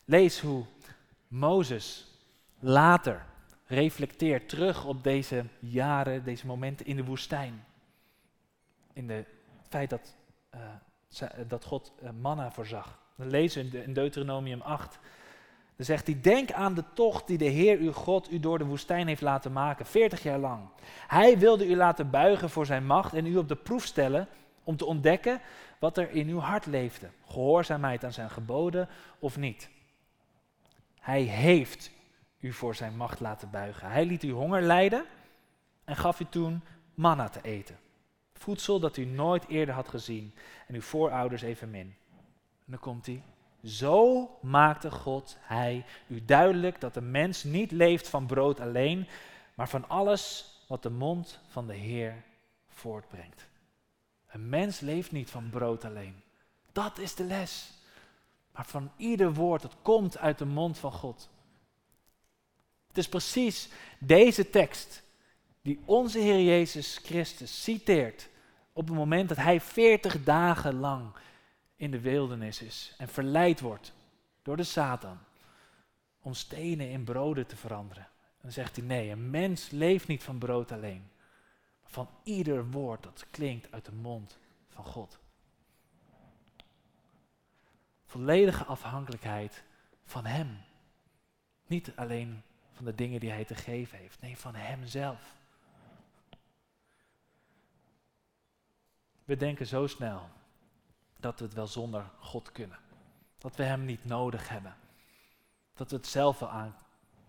Lees 0.05 0.41
hoe 0.41 0.65
Mozes 1.29 2.07
later 2.59 3.27
reflecteert 3.69 4.49
terug 4.49 4.85
op 4.85 5.05
deze 5.05 5.45
jaren, 5.59 6.25
deze 6.25 6.47
momenten 6.47 6.87
in 6.87 6.97
de 6.97 7.05
woestijn. 7.05 7.65
In 8.93 9.11
het 9.11 9.27
feit 9.69 9.91
dat, 9.91 10.17
uh, 10.55 11.29
dat 11.49 11.65
God 11.65 11.93
uh, 12.03 12.11
manna 12.21 12.51
voorzag. 12.51 12.99
We 13.15 13.27
lezen 13.27 13.85
in 13.85 13.93
Deuteronomium 13.93 14.61
8. 14.61 14.99
Dan 15.77 15.87
zegt 15.87 16.07
hij, 16.07 16.21
denk 16.21 16.53
aan 16.53 16.75
de 16.75 16.85
tocht 16.95 17.27
die 17.27 17.39
de 17.39 17.45
Heer 17.45 17.79
uw 17.79 17.93
God 17.93 18.33
u 18.33 18.41
door 18.41 18.59
de 18.59 18.65
woestijn 18.65 19.07
heeft 19.07 19.21
laten 19.21 19.53
maken, 19.53 19.87
40 19.87 20.23
jaar 20.23 20.39
lang. 20.39 20.69
Hij 21.07 21.39
wilde 21.39 21.67
u 21.67 21.77
laten 21.77 22.11
buigen 22.11 22.51
voor 22.51 22.67
zijn 22.67 22.87
macht 22.87 23.15
en 23.15 23.27
u 23.27 23.37
op 23.37 23.49
de 23.49 23.57
proef 23.57 23.85
stellen 23.85 24.29
om 24.65 24.77
te 24.77 24.87
ontdekken 24.87 25.41
wat 25.79 25.97
er 25.97 26.11
in 26.11 26.29
uw 26.29 26.39
hart 26.39 26.67
leefde. 26.67 27.09
Gehoorzaamheid 27.27 28.05
aan 28.05 28.13
zijn 28.13 28.31
geboden 28.31 28.89
of 29.19 29.37
niet. 29.37 29.71
Hij 31.01 31.23
heeft 31.23 31.91
u 32.41 32.53
voor 32.53 32.75
zijn 32.75 32.97
macht 32.97 33.21
laten 33.21 33.51
buigen. 33.51 33.91
Hij 33.91 34.07
liet 34.07 34.23
u 34.23 34.31
honger 34.31 34.63
lijden 34.63 35.05
en 35.85 35.97
gaf 35.97 36.21
u 36.21 36.25
toen 36.25 36.63
manna 36.95 37.29
te 37.29 37.41
eten. 37.43 37.79
Voedsel 38.33 38.81
dat 38.81 38.97
u 38.97 39.05
nooit 39.05 39.47
eerder 39.49 39.75
had 39.75 39.89
gezien 39.89 40.35
en 40.67 40.75
uw 40.75 40.81
voorouders 40.81 41.43
evenmin. 41.43 41.95
En 42.65 42.65
dan 42.67 42.79
komt 42.79 43.07
hij. 43.07 43.23
Zo 43.63 44.29
maakte 44.43 44.91
God, 44.91 45.37
hij, 45.41 45.85
u 46.07 46.25
duidelijk 46.25 46.81
dat 46.81 46.95
de 46.95 47.01
mens 47.01 47.45
niet 47.45 47.71
leeft 47.71 48.09
van 48.09 48.27
brood 48.27 48.61
alleen, 48.61 49.09
maar 49.55 49.69
van 49.69 49.89
alles 49.89 50.53
wat 50.69 50.83
de 50.83 50.91
mond 50.91 51.41
van 51.49 51.67
de 51.67 51.75
Heer 51.75 52.25
voortbrengt. 52.69 53.49
Een 54.29 54.49
mens 54.49 54.81
leeft 54.81 55.13
niet 55.13 55.31
van 55.31 55.51
brood 55.51 55.85
alleen. 55.85 56.23
Dat 56.73 56.99
is 56.99 57.15
de 57.15 57.25
les. 57.25 57.71
Maar 58.53 58.67
van 58.67 58.91
ieder 58.97 59.35
woord 59.35 59.63
dat 59.63 59.77
komt 59.83 60.19
uit 60.19 60.39
de 60.39 60.45
mond 60.45 60.79
van 60.79 60.93
God. 60.93 61.31
Is 62.99 63.09
precies 63.09 63.69
deze 63.99 64.51
tekst 64.51 65.03
die 65.63 65.81
onze 65.85 66.19
Heer 66.19 66.45
Jezus 66.45 67.01
Christus 67.03 67.63
citeert 67.63 68.29
op 68.73 68.89
het 68.89 68.97
moment 68.97 69.29
dat 69.29 69.39
hij 69.39 69.61
40 69.61 70.25
dagen 70.25 70.75
lang 70.75 71.13
in 71.77 71.91
de 71.91 72.01
wildernis 72.01 72.63
is 72.63 72.95
en 72.99 73.09
verleid 73.09 73.61
wordt 73.61 73.93
door 74.43 74.57
de 74.57 74.65
Satan 74.65 75.19
om 76.21 76.35
stenen 76.35 76.91
in 76.91 77.05
broden 77.05 77.47
te 77.47 77.57
veranderen. 77.57 78.09
Dan 78.41 78.53
zegt 78.53 78.77
hij 78.77 78.85
nee, 78.85 79.11
een 79.11 79.31
mens 79.31 79.71
leeft 79.71 80.09
niet 80.09 80.23
van 80.23 80.39
brood 80.39 80.73
alleen, 80.73 81.11
maar 81.81 81.91
van 81.91 82.09
ieder 82.23 82.71
woord 82.71 83.03
dat 83.03 83.27
klinkt 83.31 83.73
uit 83.73 83.85
de 83.85 83.93
mond 83.93 84.39
van 84.69 84.85
God. 84.85 85.19
Volledige 88.07 88.65
afhankelijkheid 88.65 89.63
van 90.05 90.27
Hem. 90.27 90.59
Niet 91.67 91.93
alleen 91.97 92.43
van 92.79 92.87
de 92.87 92.95
dingen 92.95 93.21
die 93.21 93.31
Hij 93.31 93.45
te 93.45 93.55
geven 93.55 93.99
heeft, 93.99 94.21
nee, 94.21 94.39
van 94.39 94.55
Hemzelf. 94.55 95.37
We 99.25 99.37
denken 99.37 99.67
zo 99.67 99.87
snel 99.87 100.29
dat 101.17 101.39
we 101.39 101.45
het 101.45 101.55
wel 101.55 101.67
zonder 101.67 102.11
God 102.19 102.53
kunnen. 102.53 102.79
Dat 103.39 103.57
we 103.57 103.63
Hem 103.63 103.85
niet 103.85 104.05
nodig 104.05 104.49
hebben. 104.49 104.77
Dat 105.75 105.91
we 105.91 105.97
het 105.97 106.07
zelf 106.07 106.39
wel 106.39 106.51
aan, 106.51 106.77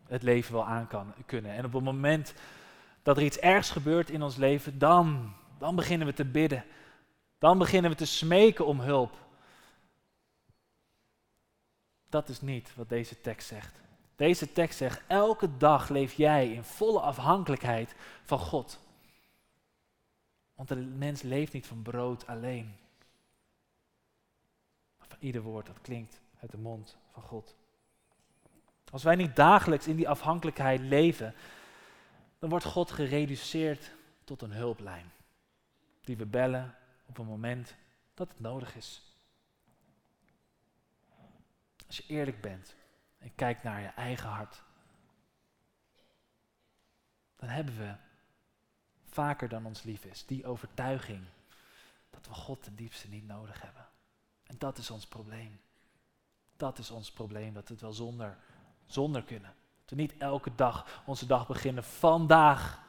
het 0.08 0.24
leven 0.24 0.54
wel 0.54 0.66
aan 0.66 0.88
kan, 0.88 1.14
kunnen. 1.26 1.52
En 1.52 1.66
op 1.66 1.74
het 1.74 1.84
moment 1.84 2.34
dat 3.04 3.18
er 3.18 3.24
iets 3.24 3.40
ergs 3.40 3.70
gebeurt 3.70 4.10
in 4.10 4.22
ons 4.22 4.36
leven, 4.36 4.80
dan, 4.80 5.34
dan 5.58 5.76
beginnen 5.76 6.08
we 6.08 6.14
te 6.14 6.26
bidden. 6.26 6.66
Dan 7.38 7.58
beginnen 7.58 7.92
we 7.92 7.98
te 7.98 8.06
smeken 8.06 8.66
om 8.66 8.80
hulp. 8.80 9.18
Dat 12.10 12.30
is 12.30 12.42
niet 12.42 12.76
wat 12.76 12.90
deze 12.90 13.22
tekst 13.22 13.48
zegt. 13.48 13.80
Deze 14.20 14.52
tekst 14.52 14.78
zegt, 14.78 15.02
elke 15.08 15.58
dag 15.58 15.90
leef 15.90 16.14
jij 16.14 16.52
in 16.54 16.64
volle 16.64 17.00
afhankelijkheid 17.00 17.96
van 18.24 18.40
God. 18.40 18.80
Want 20.56 20.70
de 20.70 20.76
mens 20.76 21.22
leeft 21.22 21.54
niet 21.54 21.68
van 21.68 21.82
brood 21.82 22.28
alleen 22.28 22.78
ieder 25.20 25.42
woord 25.42 25.66
dat 25.66 25.82
klinkt 25.82 26.22
uit 26.40 26.52
de 26.52 26.58
mond 26.58 26.98
van 27.12 27.24
God. 27.24 27.56
Als 28.92 29.04
wij 29.04 29.16
niet 29.16 29.36
dagelijks 29.36 29.88
in 29.88 29.96
die 29.96 30.10
afhankelijkheid 30.10 30.80
leven, 30.82 31.36
dan 32.40 32.50
wordt 32.50 32.66
God 32.66 32.92
gereduceerd 32.92 33.92
tot 34.24 34.42
een 34.42 34.52
hulplijn. 34.52 35.12
Die 36.02 36.18
we 36.18 36.26
bellen 36.26 36.76
op 37.06 37.18
een 37.18 37.26
moment 37.26 37.76
dat 38.14 38.28
het 38.28 38.40
nodig 38.40 38.76
is. 38.76 39.02
Als 41.88 41.98
je 41.98 42.04
eerlijk 42.08 42.42
bent 42.42 42.76
en 43.20 43.36
kijkt 43.36 43.64
naar 43.64 43.82
je 43.82 43.88
eigen 43.88 44.30
hart, 44.30 44.64
dan 47.36 47.50
hebben 47.50 47.78
we 47.78 47.96
vaker 49.10 49.50
dan 49.50 49.66
ons 49.66 49.84
lief 49.84 50.06
is 50.06 50.26
die 50.26 50.46
overtuiging 50.46 51.26
dat 52.10 52.28
we 52.28 52.34
God 52.34 52.64
ten 52.64 52.76
diepste 52.76 53.10
niet 53.10 53.28
nodig 53.28 53.62
hebben. 53.62 53.88
En 54.44 54.56
dat 54.58 54.78
is 54.78 54.92
ons 54.92 55.08
probleem. 55.08 55.60
Dat 56.58 56.78
is 56.78 56.92
ons 56.92 57.12
probleem, 57.12 57.54
dat 57.54 57.68
we 57.68 57.74
het 57.74 57.82
wel 57.82 57.94
zonder, 57.94 58.38
zonder 58.86 59.24
kunnen. 59.24 59.54
Dat 59.82 59.90
we 59.90 59.96
niet 59.96 60.18
elke 60.18 60.56
dag 60.56 61.04
onze 61.06 61.26
dag 61.26 61.48
beginnen. 61.48 61.84
Vandaag 61.84 62.82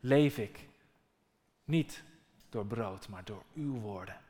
leef 0.00 0.38
ik 0.38 0.68
Niet 1.64 2.02
door 2.48 2.66
brood, 2.66 3.08
maar 3.08 3.24
door 3.24 3.42
uw 3.54 3.80
woorden. 3.80 4.20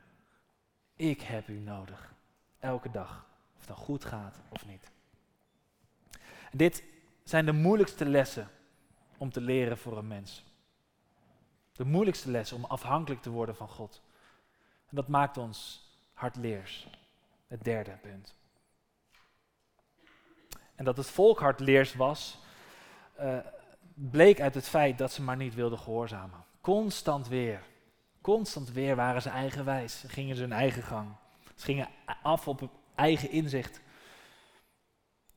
Ik 0.95 1.21
heb 1.21 1.47
u 1.47 1.59
nodig. 1.59 2.13
Elke 2.59 2.91
dag. 2.91 3.25
Of 3.53 3.59
het 3.59 3.67
dan 3.67 3.77
goed 3.77 4.05
gaat 4.05 4.39
of 4.49 4.65
niet. 4.65 4.91
Dit 6.51 6.83
zijn 7.23 7.45
de 7.45 7.51
moeilijkste 7.51 8.05
lessen 8.05 8.49
om 9.17 9.31
te 9.31 9.41
leren 9.41 9.77
voor 9.77 9.97
een 9.97 10.07
mens. 10.07 10.43
De 11.73 11.85
moeilijkste 11.85 12.31
lessen 12.31 12.57
om 12.57 12.65
afhankelijk 12.65 13.21
te 13.21 13.29
worden 13.29 13.55
van 13.55 13.69
God. 13.69 14.01
En 14.89 14.95
dat 14.95 15.07
maakt 15.07 15.37
ons 15.37 15.89
hardleers. 16.13 16.87
Het 17.47 17.63
derde 17.63 17.91
punt. 18.01 18.35
En 20.75 20.85
dat 20.85 20.97
het 20.97 21.07
volk 21.09 21.39
hardleers 21.39 21.93
was, 21.93 22.39
uh, 23.19 23.37
bleek 23.93 24.41
uit 24.41 24.53
het 24.53 24.69
feit 24.69 24.97
dat 24.97 25.11
ze 25.11 25.21
maar 25.21 25.35
niet 25.35 25.55
wilden 25.55 25.79
gehoorzamen. 25.79 26.43
Constant 26.61 27.27
weer. 27.27 27.63
Constant 28.21 28.71
weer 28.71 28.95
waren 28.95 29.21
ze 29.21 29.29
eigenwijs. 29.29 30.03
Gingen 30.07 30.35
ze 30.35 30.41
hun 30.41 30.51
eigen 30.51 30.83
gang. 30.83 31.09
Ze 31.55 31.65
gingen 31.65 31.87
af 32.21 32.47
op 32.47 32.69
eigen 32.95 33.29
inzicht. 33.29 33.81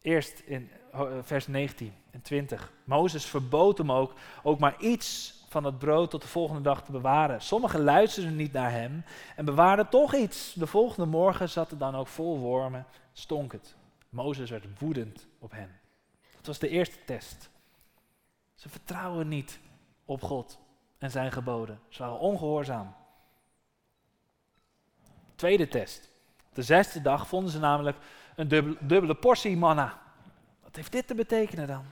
Eerst 0.04 0.38
in 0.38 0.70
eh, 0.92 1.00
vers 1.22 1.46
19 1.46 1.92
en 2.10 2.22
20. 2.22 2.72
Mozes 2.84 3.24
verbood 3.24 3.78
hem 3.78 3.92
ook, 3.92 4.12
ook 4.42 4.58
maar 4.58 4.80
iets 4.80 5.34
van 5.48 5.64
het 5.64 5.78
brood 5.78 6.10
tot 6.10 6.22
de 6.22 6.28
volgende 6.28 6.60
dag 6.60 6.84
te 6.84 6.92
bewaren. 6.92 7.42
Sommigen 7.42 7.80
luisterden 7.80 8.36
niet 8.36 8.52
naar 8.52 8.70
hem 8.70 9.04
en 9.36 9.44
bewaarden 9.44 9.88
toch 9.88 10.14
iets. 10.14 10.52
De 10.54 10.66
volgende 10.66 11.10
morgen 11.10 11.48
zat 11.48 11.70
het 11.70 11.78
dan 11.78 11.94
ook 11.94 12.06
vol 12.06 12.38
wormen, 12.38 12.86
stonk 13.12 13.52
het. 13.52 13.76
Mozes 14.08 14.50
werd 14.50 14.78
woedend 14.78 15.26
op 15.38 15.52
hen. 15.52 15.80
Dat 16.36 16.46
was 16.46 16.58
de 16.58 16.68
eerste 16.68 16.98
test. 17.04 17.50
Ze 18.54 18.68
vertrouwen 18.68 19.28
niet 19.28 19.58
op 20.04 20.22
God 20.22 20.58
en 20.98 21.10
zijn 21.10 21.32
geboden. 21.32 21.80
Ze 21.88 22.02
waren 22.02 22.18
ongehoorzaam. 22.18 22.94
Tweede 25.34 25.68
test. 25.68 26.13
De 26.54 26.62
zesde 26.62 27.02
dag 27.02 27.28
vonden 27.28 27.52
ze 27.52 27.58
namelijk 27.58 27.96
een 28.36 28.48
dubbele, 28.48 28.76
dubbele 28.80 29.14
portie 29.14 29.56
manna. 29.56 30.02
Wat 30.62 30.76
heeft 30.76 30.92
dit 30.92 31.06
te 31.06 31.14
betekenen 31.14 31.66
dan? 31.66 31.84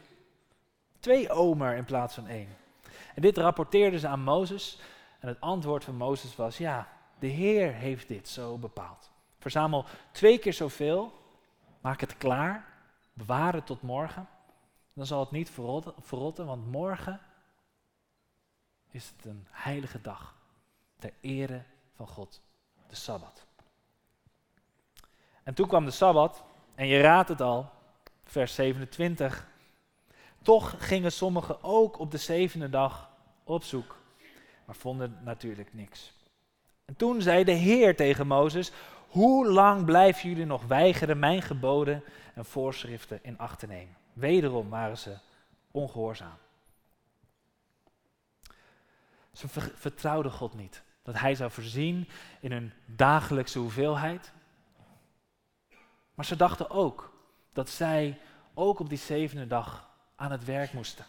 Twee 1.01 1.31
omer 1.31 1.77
in 1.77 1.85
plaats 1.85 2.15
van 2.15 2.27
één. 2.27 2.57
En 3.15 3.23
dit 3.23 3.37
rapporteerden 3.37 4.01
ze 4.01 4.09
aan 4.09 4.21
Mozes. 4.21 4.81
En 5.21 5.29
het 5.29 5.41
antwoord 5.41 5.85
van 5.85 5.97
Mozes 5.97 6.37
was: 6.37 6.59
Ja, 6.59 6.89
de 7.19 7.27
Heer 7.27 7.73
heeft 7.73 8.09
dit 8.09 8.29
zo 8.29 8.59
bepaald. 8.59 9.11
Verzamel 9.39 9.85
twee 10.13 10.39
keer 10.39 10.53
zoveel, 10.53 11.13
maak 11.81 12.01
het 12.01 12.17
klaar, 12.17 12.67
bewaar 13.13 13.53
het 13.53 13.67
tot 13.67 13.83
morgen. 13.83 14.29
Dan 14.93 15.07
zal 15.07 15.21
het 15.21 15.31
niet 15.31 15.51
verrotten, 15.51 15.95
verrotten 16.01 16.47
want 16.47 16.71
morgen 16.71 17.21
is 18.91 19.13
het 19.17 19.27
een 19.27 19.47
heilige 19.51 20.01
dag. 20.01 20.35
Ter 20.99 21.13
ere 21.21 21.63
van 21.93 22.07
God, 22.07 22.41
de 22.89 22.95
Sabbat. 22.95 23.47
En 25.43 25.55
toen 25.55 25.69
kwam 25.69 25.85
de 25.85 25.91
Sabbat, 25.91 26.45
en 26.75 26.87
je 26.87 27.01
raadt 27.01 27.29
het 27.29 27.41
al, 27.41 27.71
vers 28.25 28.55
27. 28.55 29.49
Toch 30.43 30.75
gingen 30.79 31.13
sommigen 31.13 31.63
ook 31.63 31.99
op 31.99 32.11
de 32.11 32.19
zevende 32.19 32.71
dag 32.71 33.11
op 33.45 33.65
zoek, 33.65 33.97
maar 34.65 34.77
vonden 34.77 35.19
natuurlijk 35.25 35.75
niks. 35.75 36.13
En 36.85 36.97
toen 36.97 37.23
zei 37.23 37.45
de 37.45 37.53
Heer 37.53 37.97
tegen 37.97 38.27
Mozes: 38.27 38.73
Hoe 39.09 39.49
lang 39.49 39.85
blijven 39.85 40.29
jullie 40.29 40.47
nog 40.47 40.65
weigeren 40.65 41.19
mijn 41.19 41.43
geboden 41.43 42.05
en 42.35 42.45
voorschriften 42.45 43.19
in 43.23 43.39
acht 43.39 43.59
te 43.59 43.67
nemen? 43.67 43.97
Wederom 44.13 44.69
waren 44.69 44.99
ze 44.99 45.17
ongehoorzaam. 45.71 46.39
Ze 49.33 49.49
vertrouwden 49.75 50.33
God 50.33 50.55
niet. 50.55 50.83
Dat 51.03 51.19
Hij 51.19 51.35
zou 51.35 51.51
voorzien 51.51 52.09
in 52.41 52.53
hun 52.53 52.73
dagelijkse 52.87 53.59
hoeveelheid. 53.59 54.33
Maar 56.15 56.25
ze 56.25 56.37
dachten 56.37 56.71
ook 56.71 57.13
dat 57.53 57.69
zij 57.69 58.21
ook 58.55 58.79
op 58.79 58.89
die 58.89 58.99
zevende 58.99 59.47
dag 59.47 59.91
aan 60.17 60.31
het 60.31 60.45
werk 60.45 60.73
moesten. 60.73 61.05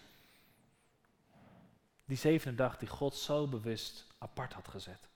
Die 2.06 2.18
zevende 2.18 2.58
dag 2.58 2.78
die 2.78 2.88
God 2.88 3.16
zo 3.16 3.48
bewust 3.48 4.08
apart 4.18 4.54
had 4.54 4.68
gezet. 4.68 5.10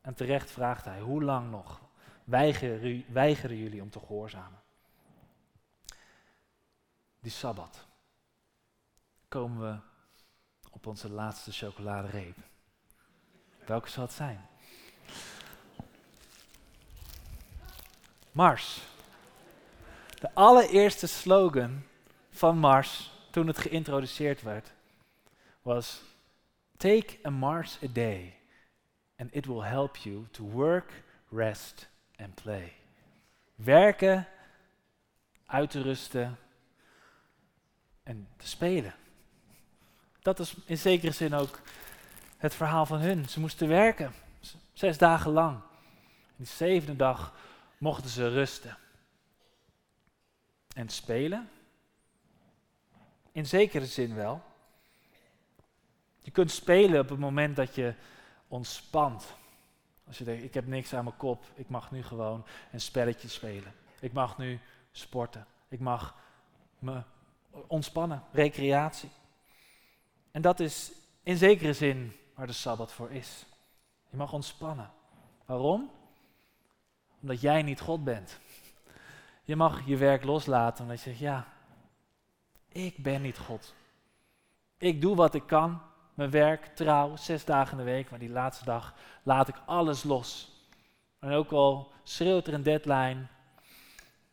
En 0.00 0.14
terecht 0.14 0.50
vraagt 0.50 0.84
hij, 0.84 1.00
hoe 1.00 1.22
lang 1.22 1.50
nog 1.50 1.80
weigeren, 2.24 3.04
weigeren 3.12 3.56
jullie 3.56 3.82
om 3.82 3.90
te 3.90 3.98
gehoorzamen? 3.98 4.60
Die 7.20 7.30
Sabbat. 7.30 7.86
Komen 9.28 9.60
we 9.60 9.80
op 10.70 10.86
onze 10.86 11.10
laatste 11.10 11.52
chocoladereep. 11.52 12.36
Welke 13.66 13.88
zal 13.88 14.02
het 14.02 14.12
zijn? 14.12 14.48
Mars. 18.36 18.80
De 20.20 20.34
allereerste 20.34 21.06
slogan 21.06 21.82
van 22.30 22.58
Mars 22.58 23.10
toen 23.30 23.46
het 23.46 23.58
geïntroduceerd 23.58 24.42
werd 24.42 24.72
was 25.62 26.02
Take 26.76 27.18
a 27.26 27.30
Mars 27.30 27.78
a 27.84 27.86
day 27.92 28.38
and 29.18 29.34
it 29.34 29.46
will 29.46 29.62
help 29.62 29.96
you 29.96 30.26
to 30.30 30.44
work, 30.44 30.92
rest 31.28 31.88
and 32.16 32.34
play. 32.34 32.72
Werken, 33.54 34.26
uit 35.46 35.70
te 35.70 35.82
rusten 35.82 36.38
en 38.02 38.28
te 38.36 38.48
spelen. 38.48 38.94
Dat 40.20 40.38
is 40.38 40.54
in 40.64 40.78
zekere 40.78 41.12
zin 41.12 41.34
ook 41.34 41.60
het 42.36 42.54
verhaal 42.54 42.86
van 42.86 42.98
hun. 42.98 43.28
Ze 43.28 43.40
moesten 43.40 43.68
werken, 43.68 44.12
zes 44.72 44.98
dagen 44.98 45.32
lang. 45.32 45.54
En 45.54 46.34
die 46.36 46.46
zevende 46.46 46.96
dag 46.96 47.34
mochten 47.78 48.10
ze 48.10 48.28
rusten. 48.28 48.78
En 50.74 50.88
spelen? 50.88 51.50
In 53.32 53.46
zekere 53.46 53.86
zin 53.86 54.14
wel. 54.14 54.42
Je 56.22 56.30
kunt 56.30 56.50
spelen 56.50 57.00
op 57.00 57.08
het 57.08 57.18
moment 57.18 57.56
dat 57.56 57.74
je 57.74 57.94
ontspant. 58.48 59.34
Als 60.06 60.18
je 60.18 60.24
denkt, 60.24 60.44
ik 60.44 60.54
heb 60.54 60.66
niks 60.66 60.94
aan 60.94 61.04
mijn 61.04 61.16
kop, 61.16 61.44
ik 61.54 61.68
mag 61.68 61.90
nu 61.90 62.02
gewoon 62.02 62.44
een 62.72 62.80
spelletje 62.80 63.28
spelen. 63.28 63.74
Ik 64.00 64.12
mag 64.12 64.38
nu 64.38 64.60
sporten. 64.92 65.46
Ik 65.68 65.80
mag 65.80 66.14
me 66.78 67.02
ontspannen, 67.66 68.22
recreatie. 68.32 69.10
En 70.30 70.42
dat 70.42 70.60
is 70.60 70.92
in 71.22 71.36
zekere 71.36 71.72
zin 71.72 72.16
waar 72.34 72.46
de 72.46 72.52
Sabbat 72.52 72.92
voor 72.92 73.10
is. 73.10 73.46
Je 74.10 74.16
mag 74.16 74.32
ontspannen. 74.32 74.90
Waarom? 75.44 75.90
Omdat 77.26 77.40
jij 77.40 77.62
niet 77.62 77.80
God 77.80 78.04
bent. 78.04 78.38
Je 79.42 79.56
mag 79.56 79.86
je 79.86 79.96
werk 79.96 80.24
loslaten 80.24 80.82
omdat 80.82 81.02
je 81.02 81.10
zegt, 81.10 81.18
ja, 81.18 81.46
ik 82.68 83.02
ben 83.02 83.22
niet 83.22 83.38
God. 83.38 83.74
Ik 84.78 85.00
doe 85.00 85.16
wat 85.16 85.34
ik 85.34 85.46
kan, 85.46 85.82
mijn 86.14 86.30
werk, 86.30 86.64
trouw, 86.64 87.16
zes 87.16 87.44
dagen 87.44 87.78
in 87.78 87.84
de 87.84 87.90
week, 87.90 88.10
maar 88.10 88.18
die 88.18 88.30
laatste 88.30 88.64
dag 88.64 88.94
laat 89.22 89.48
ik 89.48 89.60
alles 89.64 90.02
los. 90.02 90.52
En 91.18 91.30
ook 91.30 91.52
al 91.52 91.92
schreeuwt 92.02 92.46
er 92.46 92.54
een 92.54 92.62
deadline 92.62 93.26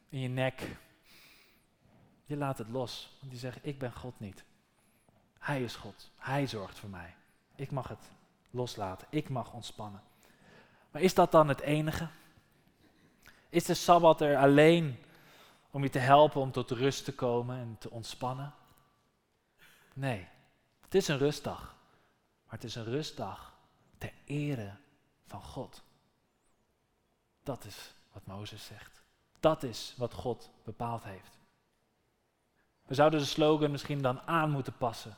in 0.09 0.19
je 0.19 0.29
nek, 0.29 0.77
je 2.25 2.37
laat 2.37 2.57
het 2.57 2.69
los. 2.69 3.17
Want 3.19 3.31
die 3.31 3.39
zegt, 3.39 3.59
ik 3.61 3.79
ben 3.79 3.93
God 3.93 4.19
niet. 4.19 4.43
Hij 5.39 5.63
is 5.63 5.75
God. 5.75 6.11
Hij 6.17 6.47
zorgt 6.47 6.79
voor 6.79 6.89
mij. 6.89 7.15
Ik 7.55 7.71
mag 7.71 7.87
het 7.87 8.11
loslaten. 8.51 9.07
Ik 9.09 9.29
mag 9.29 9.53
ontspannen. 9.53 10.01
Maar 10.91 11.01
is 11.01 11.13
dat 11.13 11.31
dan 11.31 11.47
het 11.47 11.61
enige? 11.61 12.09
Is 13.53 13.65
de 13.65 13.73
Sabbat 13.73 14.21
er 14.21 14.37
alleen 14.37 14.97
om 15.71 15.83
je 15.83 15.89
te 15.89 15.99
helpen 15.99 16.41
om 16.41 16.51
tot 16.51 16.71
rust 16.71 17.05
te 17.05 17.15
komen 17.15 17.57
en 17.57 17.75
te 17.79 17.89
ontspannen? 17.89 18.53
Nee, 19.93 20.27
het 20.81 20.95
is 20.95 21.07
een 21.07 21.17
rustdag. 21.17 21.75
Maar 22.45 22.53
het 22.53 22.63
is 22.63 22.75
een 22.75 22.83
rustdag 22.83 23.57
ter 23.97 24.13
ere 24.25 24.75
van 25.25 25.41
God. 25.41 25.83
Dat 27.43 27.65
is 27.65 27.93
wat 28.11 28.25
Mozes 28.25 28.65
zegt. 28.65 29.03
Dat 29.39 29.63
is 29.63 29.93
wat 29.97 30.13
God 30.13 30.49
bepaald 30.63 31.03
heeft. 31.03 31.39
We 32.85 32.93
zouden 32.93 33.19
de 33.19 33.25
slogan 33.25 33.71
misschien 33.71 34.01
dan 34.01 34.21
aan 34.21 34.49
moeten 34.49 34.77
passen. 34.77 35.15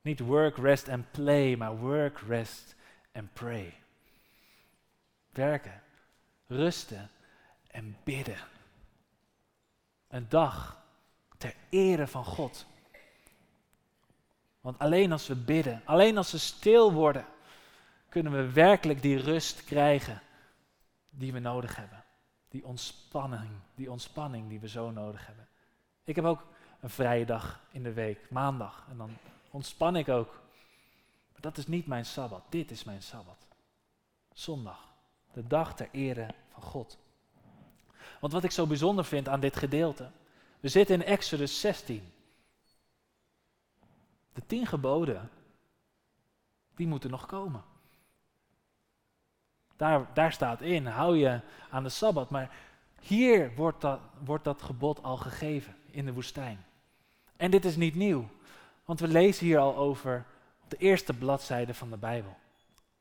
Niet 0.00 0.20
work, 0.20 0.56
rest 0.56 0.88
and 0.88 1.10
play, 1.10 1.56
maar 1.56 1.76
work, 1.76 2.18
rest 2.18 2.74
and 3.12 3.32
pray. 3.32 3.82
Werken, 5.30 5.82
rusten 6.46 7.10
en 7.70 7.96
bidden. 8.04 8.38
Een 10.08 10.28
dag 10.28 10.82
ter 11.36 11.54
ere 11.68 12.06
van 12.06 12.24
God. 12.24 12.66
Want 14.60 14.78
alleen 14.78 15.12
als 15.12 15.26
we 15.26 15.36
bidden, 15.36 15.82
alleen 15.84 16.16
als 16.16 16.32
we 16.32 16.38
stil 16.38 16.92
worden, 16.92 17.26
kunnen 18.08 18.32
we 18.32 18.52
werkelijk 18.52 19.02
die 19.02 19.18
rust 19.18 19.64
krijgen 19.64 20.22
die 21.10 21.32
we 21.32 21.38
nodig 21.38 21.76
hebben. 21.76 22.04
Die 22.48 22.64
ontspanning, 22.64 23.50
die 23.74 23.90
ontspanning 23.90 24.48
die 24.48 24.60
we 24.60 24.68
zo 24.68 24.90
nodig 24.90 25.26
hebben. 25.26 25.48
Ik 26.04 26.16
heb 26.16 26.24
ook 26.24 26.46
een 26.80 26.90
vrije 26.90 27.24
dag 27.24 27.60
in 27.70 27.82
de 27.82 27.92
week, 27.92 28.30
maandag. 28.30 28.86
En 28.90 28.96
dan 28.96 29.10
ontspan 29.50 29.96
ik 29.96 30.08
ook. 30.08 30.40
Dat 31.40 31.56
is 31.56 31.66
niet 31.66 31.86
mijn 31.86 32.04
sabbat, 32.04 32.42
dit 32.48 32.70
is 32.70 32.84
mijn 32.84 33.02
sabbat. 33.02 33.46
Zondag, 34.32 34.88
de 35.32 35.46
dag 35.46 35.76
ter 35.76 35.88
ere 35.92 36.34
van 36.48 36.62
God. 36.62 36.98
Want 38.20 38.32
wat 38.32 38.44
ik 38.44 38.50
zo 38.50 38.66
bijzonder 38.66 39.04
vind 39.04 39.28
aan 39.28 39.40
dit 39.40 39.56
gedeelte, 39.56 40.10
we 40.60 40.68
zitten 40.68 40.94
in 40.94 41.04
Exodus 41.04 41.60
16. 41.60 42.12
De 44.32 44.42
tien 44.46 44.66
geboden, 44.66 45.30
die 46.74 46.86
moeten 46.86 47.10
nog 47.10 47.26
komen. 47.26 47.64
Daar, 49.76 50.06
daar 50.14 50.32
staat 50.32 50.60
in, 50.60 50.86
hou 50.86 51.16
je 51.16 51.40
aan 51.70 51.82
de 51.82 51.88
Sabbat. 51.88 52.30
Maar 52.30 52.50
hier 53.00 53.54
wordt 53.54 53.80
dat, 53.80 54.00
wordt 54.24 54.44
dat 54.44 54.62
gebod 54.62 55.02
al 55.02 55.16
gegeven, 55.16 55.76
in 55.90 56.04
de 56.04 56.12
woestijn. 56.12 56.64
En 57.36 57.50
dit 57.50 57.64
is 57.64 57.76
niet 57.76 57.94
nieuw, 57.94 58.28
want 58.84 59.00
we 59.00 59.08
lezen 59.08 59.46
hier 59.46 59.58
al 59.58 59.76
over 59.76 60.26
op 60.62 60.70
de 60.70 60.76
eerste 60.76 61.12
bladzijde 61.12 61.74
van 61.74 61.90
de 61.90 61.96
Bijbel. 61.96 62.36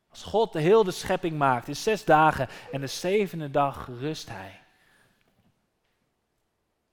Als 0.10 0.24
God 0.24 0.54
de 0.54 0.60
hele 0.60 0.92
schepping 0.92 1.38
maakt 1.38 1.68
in 1.68 1.76
zes 1.76 2.06
dagen 2.06 2.48
en 2.72 2.82
de 2.82 2.88
zevende 2.88 3.52
dag 3.52 3.90
rust 4.00 4.30
hij. 4.30 4.62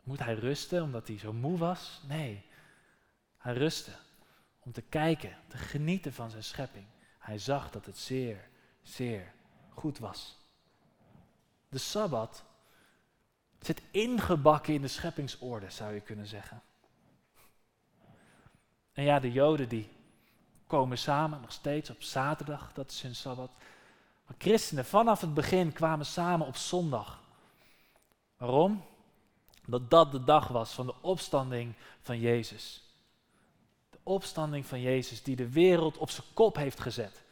Moet 0.06 0.18
hij 0.18 0.34
rusten 0.34 0.82
omdat 0.82 1.08
hij 1.08 1.18
zo 1.18 1.32
moe 1.32 1.58
was? 1.58 2.00
Nee, 2.08 2.44
hij 3.38 3.54
rustte 3.54 3.90
om 4.58 4.72
te 4.72 4.82
kijken, 4.82 5.36
te 5.48 5.56
genieten 5.56 6.12
van 6.12 6.30
zijn 6.30 6.44
schepping. 6.44 6.86
Hij 7.18 7.38
zag 7.38 7.70
dat 7.70 7.86
het 7.86 7.98
zeer, 7.98 8.48
zeer 8.82 9.32
goed 9.68 9.98
was. 9.98 10.36
De 11.68 11.78
Sabbat 11.78 12.44
zit 13.60 13.82
ingebakken 13.90 14.74
in 14.74 14.82
de 14.82 14.88
scheppingsorde, 14.88 15.70
zou 15.70 15.94
je 15.94 16.00
kunnen 16.00 16.26
zeggen. 16.26 16.62
En 18.92 19.04
ja, 19.04 19.20
de 19.20 19.32
Joden 19.32 19.68
die 19.68 19.88
komen 20.66 20.98
samen, 20.98 21.40
nog 21.40 21.52
steeds 21.52 21.90
op 21.90 22.02
zaterdag, 22.02 22.72
dat 22.72 22.90
is 22.90 23.02
hun 23.02 23.14
Sabbat. 23.14 23.50
Maar 24.26 24.36
christenen 24.38 24.84
vanaf 24.84 25.20
het 25.20 25.34
begin 25.34 25.72
kwamen 25.72 26.06
samen 26.06 26.46
op 26.46 26.56
zondag. 26.56 27.22
Waarom? 28.36 28.84
Dat 29.66 29.90
dat 29.90 30.12
de 30.12 30.24
dag 30.24 30.48
was 30.48 30.72
van 30.72 30.86
de 30.86 30.94
opstanding 31.00 31.74
van 32.00 32.18
Jezus. 32.18 32.82
De 33.90 33.98
opstanding 34.02 34.66
van 34.66 34.80
Jezus 34.80 35.22
die 35.22 35.36
de 35.36 35.50
wereld 35.50 35.98
op 35.98 36.10
zijn 36.10 36.26
kop 36.34 36.56
heeft 36.56 36.80
gezet. 36.80 37.24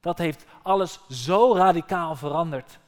Dat 0.00 0.18
heeft 0.18 0.44
alles 0.62 1.00
zo 1.08 1.54
radicaal 1.54 2.16
veranderd. 2.16 2.78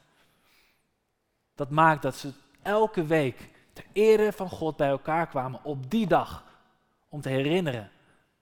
Dat 1.55 1.69
maakt 1.69 2.01
dat 2.01 2.15
ze 2.15 2.33
elke 2.61 3.05
week 3.05 3.49
ter 3.73 3.85
ere 3.93 4.33
van 4.33 4.49
God 4.49 4.77
bij 4.77 4.89
elkaar 4.89 5.27
kwamen 5.27 5.63
op 5.63 5.89
die 5.89 6.07
dag. 6.07 6.43
Om 7.09 7.21
te 7.21 7.29
herinneren 7.29 7.91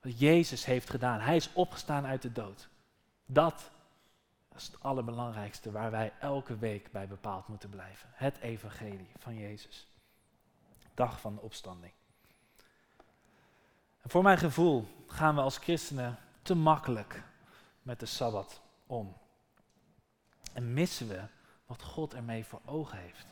wat 0.01 0.19
Jezus 0.19 0.65
heeft 0.65 0.89
gedaan. 0.89 1.19
Hij 1.19 1.35
is 1.35 1.53
opgestaan 1.53 2.05
uit 2.05 2.21
de 2.21 2.31
dood. 2.31 2.69
Dat 3.25 3.69
is 4.55 4.65
het 4.65 4.83
allerbelangrijkste 4.83 5.71
waar 5.71 5.91
wij 5.91 6.13
elke 6.19 6.57
week 6.57 6.91
bij 6.91 7.07
bepaald 7.07 7.47
moeten 7.47 7.69
blijven. 7.69 8.09
Het 8.13 8.37
evangelie 8.37 9.11
van 9.17 9.35
Jezus. 9.35 9.86
Dag 10.97 11.19
van 11.19 11.35
de 11.35 11.41
opstanding. 11.41 11.93
En 14.01 14.09
voor 14.09 14.23
mijn 14.23 14.37
gevoel 14.37 14.87
gaan 15.07 15.35
we 15.35 15.41
als 15.41 15.57
christenen 15.57 16.17
te 16.41 16.55
makkelijk 16.55 17.23
met 17.81 17.99
de 17.99 18.05
Sabbat 18.05 18.61
om. 18.87 19.17
En 20.53 20.73
missen 20.73 21.07
we 21.07 21.21
wat 21.65 21.81
God 21.81 22.13
ermee 22.13 22.45
voor 22.45 22.61
ogen 22.65 22.97
heeft. 22.97 23.27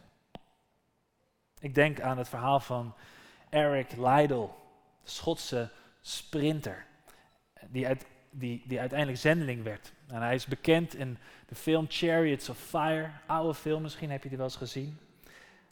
Ik 1.59 1.75
denk 1.75 2.01
aan 2.01 2.17
het 2.17 2.29
verhaal 2.29 2.59
van 2.59 2.95
Eric 3.49 3.91
Liddell, 3.91 4.49
de 5.03 5.09
Schotse 5.09 5.71
sprinter, 6.01 6.85
die, 7.67 7.87
uit, 7.87 8.05
die, 8.29 8.63
die 8.67 8.79
uiteindelijk 8.79 9.19
zendeling 9.19 9.63
werd. 9.63 9.93
En 10.07 10.21
hij 10.21 10.35
is 10.35 10.45
bekend 10.45 10.95
in 10.95 11.17
de 11.47 11.55
film 11.55 11.85
Chariots 11.89 12.49
of 12.49 12.57
Fire, 12.57 13.11
oude 13.25 13.53
film, 13.53 13.81
misschien 13.81 14.11
heb 14.11 14.23
je 14.23 14.29
die 14.29 14.37
wel 14.37 14.47
eens 14.47 14.55
gezien. 14.55 14.99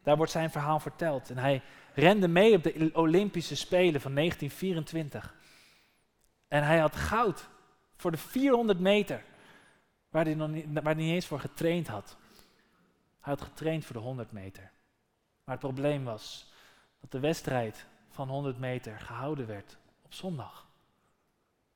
Daar 0.03 0.17
wordt 0.17 0.31
zijn 0.31 0.49
verhaal 0.49 0.79
verteld. 0.79 1.29
En 1.29 1.37
hij 1.37 1.61
rende 1.93 2.27
mee 2.27 2.55
op 2.55 2.63
de 2.63 2.89
Olympische 2.93 3.55
Spelen 3.55 4.01
van 4.01 4.15
1924. 4.15 5.35
En 6.47 6.63
hij 6.63 6.79
had 6.79 6.95
goud 6.95 7.49
voor 7.95 8.11
de 8.11 8.17
400 8.17 8.79
meter, 8.79 9.23
waar 10.09 10.25
hij, 10.25 10.33
nog 10.33 10.49
niet, 10.49 10.65
waar 10.73 10.83
hij 10.83 10.93
niet 10.93 11.13
eens 11.13 11.27
voor 11.27 11.39
getraind 11.39 11.87
had. 11.87 12.17
Hij 13.19 13.33
had 13.33 13.41
getraind 13.41 13.85
voor 13.85 13.95
de 13.95 14.01
100 14.01 14.31
meter. 14.31 14.71
Maar 15.43 15.55
het 15.55 15.65
probleem 15.65 16.03
was 16.03 16.51
dat 16.99 17.11
de 17.11 17.19
wedstrijd 17.19 17.85
van 18.09 18.29
100 18.29 18.59
meter 18.59 18.99
gehouden 18.99 19.47
werd 19.47 19.77
op 20.01 20.13
zondag. 20.13 20.67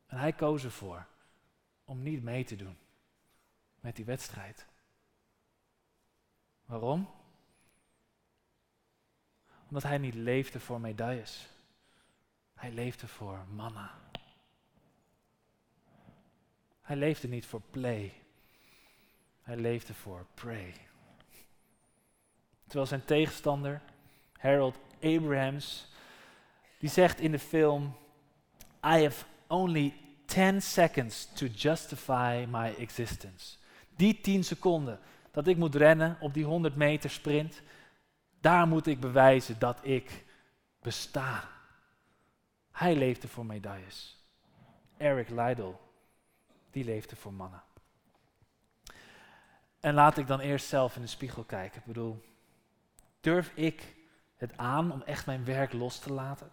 En 0.08 0.18
hij 0.18 0.34
koos 0.34 0.64
ervoor 0.64 1.08
om 1.86 2.04
niet 2.04 2.24
mee 2.24 2.44
te 2.44 2.56
doen 2.56 2.78
met 3.80 3.96
die 3.96 4.06
wedstrijd. 4.06 4.66
Waarom? 6.66 7.10
Omdat 9.68 9.84
hij 9.84 9.98
niet 9.98 10.14
leefde 10.14 10.60
voor 10.60 10.82
medailles. 10.82 11.48
Hij 12.54 12.72
leefde 12.72 13.08
voor 13.08 13.46
manna. 13.54 13.92
Hij 16.82 16.96
leefde 16.96 17.28
niet 17.28 17.46
voor 17.46 17.62
play. 17.72 18.14
Hij 19.42 19.58
leefde 19.58 19.94
voor 19.94 20.26
pray. 20.34 20.74
Terwijl 22.64 22.86
zijn 22.86 23.06
tegenstander, 23.06 23.82
Harold 24.38 24.80
Abrahams, 25.02 25.88
die 26.80 26.90
zegt 26.90 27.20
in 27.20 27.32
de 27.32 27.40
film: 27.40 27.98
I 28.86 29.04
have 29.04 29.26
only 29.48 29.94
10 30.26 30.62
seconds 30.62 31.28
to 31.34 31.46
justify 31.46 32.46
my 32.50 32.74
existence. 32.78 33.58
Die 33.96 34.22
10 34.22 34.44
seconden 34.44 35.00
dat 35.32 35.48
ik 35.48 35.58
moet 35.58 35.76
rennen 35.76 36.18
op 36.20 36.34
die 36.34 36.46
100 36.46 36.76
meter 36.76 37.10
sprint, 37.10 37.62
daar 38.42 38.68
moet 38.68 38.88
ik 38.88 39.00
bewijzen 39.00 39.60
dat 39.60 39.80
ik 39.82 40.26
besta. 40.82 41.44
Hij 42.72 42.96
leefde 42.96 43.28
voor 43.28 43.46
medailles. 43.46 44.18
Eric 44.98 45.30
Liddell, 45.30 45.76
die 46.72 46.84
leefde 46.84 47.16
voor 47.16 47.34
mannen. 47.34 47.64
En 49.80 49.94
laat 49.94 50.18
ik 50.18 50.28
dan 50.28 50.40
eerst 50.40 50.68
zelf 50.68 50.96
in 50.96 51.02
de 51.02 51.08
spiegel 51.08 51.44
kijken. 51.44 51.80
Ik 51.80 51.86
bedoel, 51.86 52.24
durf 53.20 53.52
ik 53.56 53.96
het 54.36 54.58
aan 54.58 54.92
om 54.92 55.02
echt 55.02 55.26
mijn 55.26 55.46
werk 55.46 55.74
los 55.74 56.00
te 56.00 56.14
laten? 56.14 56.52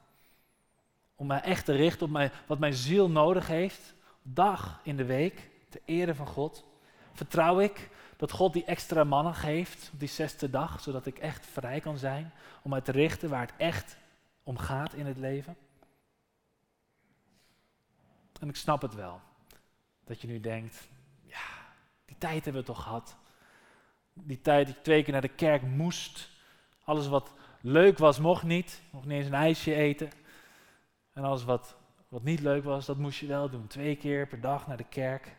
Om 1.14 1.26
mij 1.26 1.40
echt 1.40 1.64
te 1.64 1.72
richten 1.72 2.06
op 2.06 2.12
mijn, 2.12 2.30
wat 2.46 2.58
mijn 2.58 2.74
ziel 2.74 3.10
nodig 3.10 3.46
heeft, 3.46 3.94
dag 4.22 4.80
in 4.82 4.96
de 4.96 5.04
week, 5.04 5.50
ter 5.68 5.80
ere 5.84 6.14
van 6.14 6.26
God? 6.26 6.64
Vertrouw 7.12 7.60
ik 7.60 7.90
dat 8.16 8.30
God 8.30 8.52
die 8.52 8.64
extra 8.64 9.04
mannen 9.04 9.34
geeft 9.34 9.90
op 9.92 9.98
die 9.98 10.08
zesde 10.08 10.50
dag, 10.50 10.80
zodat 10.80 11.06
ik 11.06 11.18
echt 11.18 11.46
vrij 11.46 11.80
kan 11.80 11.98
zijn 11.98 12.32
om 12.62 12.70
mij 12.70 12.80
te 12.80 12.92
richten 12.92 13.28
waar 13.28 13.40
het 13.40 13.54
echt 13.56 13.96
om 14.42 14.58
gaat 14.58 14.92
in 14.94 15.06
het 15.06 15.18
leven? 15.18 15.56
En 18.40 18.48
ik 18.48 18.56
snap 18.56 18.82
het 18.82 18.94
wel, 18.94 19.20
dat 20.04 20.20
je 20.20 20.26
nu 20.26 20.40
denkt, 20.40 20.88
ja, 21.22 21.46
die 22.04 22.18
tijd 22.18 22.44
hebben 22.44 22.62
we 22.62 22.68
toch 22.68 22.82
gehad. 22.82 23.16
Die 24.12 24.40
tijd 24.40 24.66
dat 24.66 24.76
je 24.76 24.82
twee 24.82 25.02
keer 25.02 25.12
naar 25.12 25.22
de 25.22 25.28
kerk 25.28 25.62
moest. 25.62 26.30
Alles 26.84 27.06
wat 27.06 27.32
leuk 27.60 27.98
was, 27.98 28.18
mocht 28.18 28.42
niet. 28.42 28.82
Mocht 28.90 29.06
niet 29.06 29.16
eens 29.16 29.26
een 29.26 29.34
ijsje 29.34 29.74
eten. 29.74 30.10
En 31.12 31.24
alles 31.24 31.44
wat, 31.44 31.76
wat 32.08 32.22
niet 32.22 32.40
leuk 32.40 32.64
was, 32.64 32.86
dat 32.86 32.96
moest 32.96 33.18
je 33.18 33.26
wel 33.26 33.50
doen. 33.50 33.66
Twee 33.66 33.96
keer 33.96 34.26
per 34.26 34.40
dag 34.40 34.66
naar 34.66 34.76
de 34.76 34.88
kerk. 34.88 35.36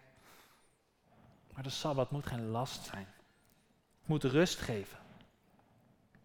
Maar 1.56 1.64
de 1.64 1.70
Sabbat 1.70 2.12
moet 2.12 2.26
geen 2.26 2.48
last 2.48 2.86
zijn. 2.86 3.08
Het 4.00 4.08
moet 4.08 4.24
rust 4.24 4.60
geven. 4.60 4.98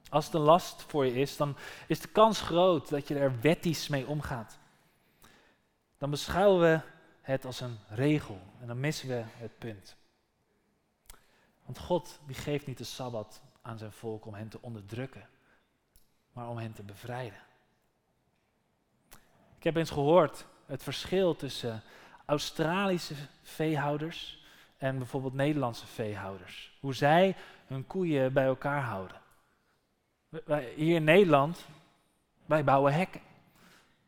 Als 0.08 0.24
het 0.24 0.34
een 0.34 0.40
last 0.40 0.82
voor 0.82 1.06
je 1.06 1.12
is, 1.12 1.36
dan 1.36 1.56
is 1.86 2.00
de 2.00 2.08
kans 2.08 2.40
groot 2.40 2.88
dat 2.88 3.08
je 3.08 3.18
er 3.18 3.40
wettisch 3.40 3.88
mee 3.88 4.06
omgaat. 4.06 4.58
Dan 5.98 6.10
beschouwen 6.10 6.60
we 6.60 6.80
het 7.20 7.44
als 7.44 7.60
een 7.60 7.78
regel 7.88 8.40
en 8.60 8.66
dan 8.66 8.80
missen 8.80 9.08
we 9.08 9.24
het 9.26 9.58
punt. 9.58 9.96
Want 11.64 11.78
God 11.78 12.18
die 12.26 12.36
geeft 12.36 12.66
niet 12.66 12.78
de 12.78 12.84
Sabbat 12.84 13.42
aan 13.62 13.78
zijn 13.78 13.92
volk 13.92 14.26
om 14.26 14.34
hen 14.34 14.48
te 14.48 14.58
onderdrukken, 14.60 15.28
maar 16.32 16.48
om 16.48 16.58
hen 16.58 16.72
te 16.72 16.82
bevrijden. 16.82 17.40
Ik 19.56 19.62
heb 19.62 19.76
eens 19.76 19.90
gehoord 19.90 20.46
het 20.66 20.82
verschil 20.82 21.36
tussen 21.36 21.82
Australische 22.24 23.14
veehouders 23.42 24.39
en 24.80 24.98
bijvoorbeeld 24.98 25.34
Nederlandse 25.34 25.86
veehouders. 25.86 26.76
Hoe 26.80 26.94
zij 26.94 27.36
hun 27.66 27.86
koeien 27.86 28.32
bij 28.32 28.44
elkaar 28.44 28.82
houden. 28.82 29.16
Hier 30.76 30.94
in 30.94 31.04
Nederland, 31.04 31.66
wij 32.46 32.64
bouwen 32.64 32.92
hekken. 32.92 33.20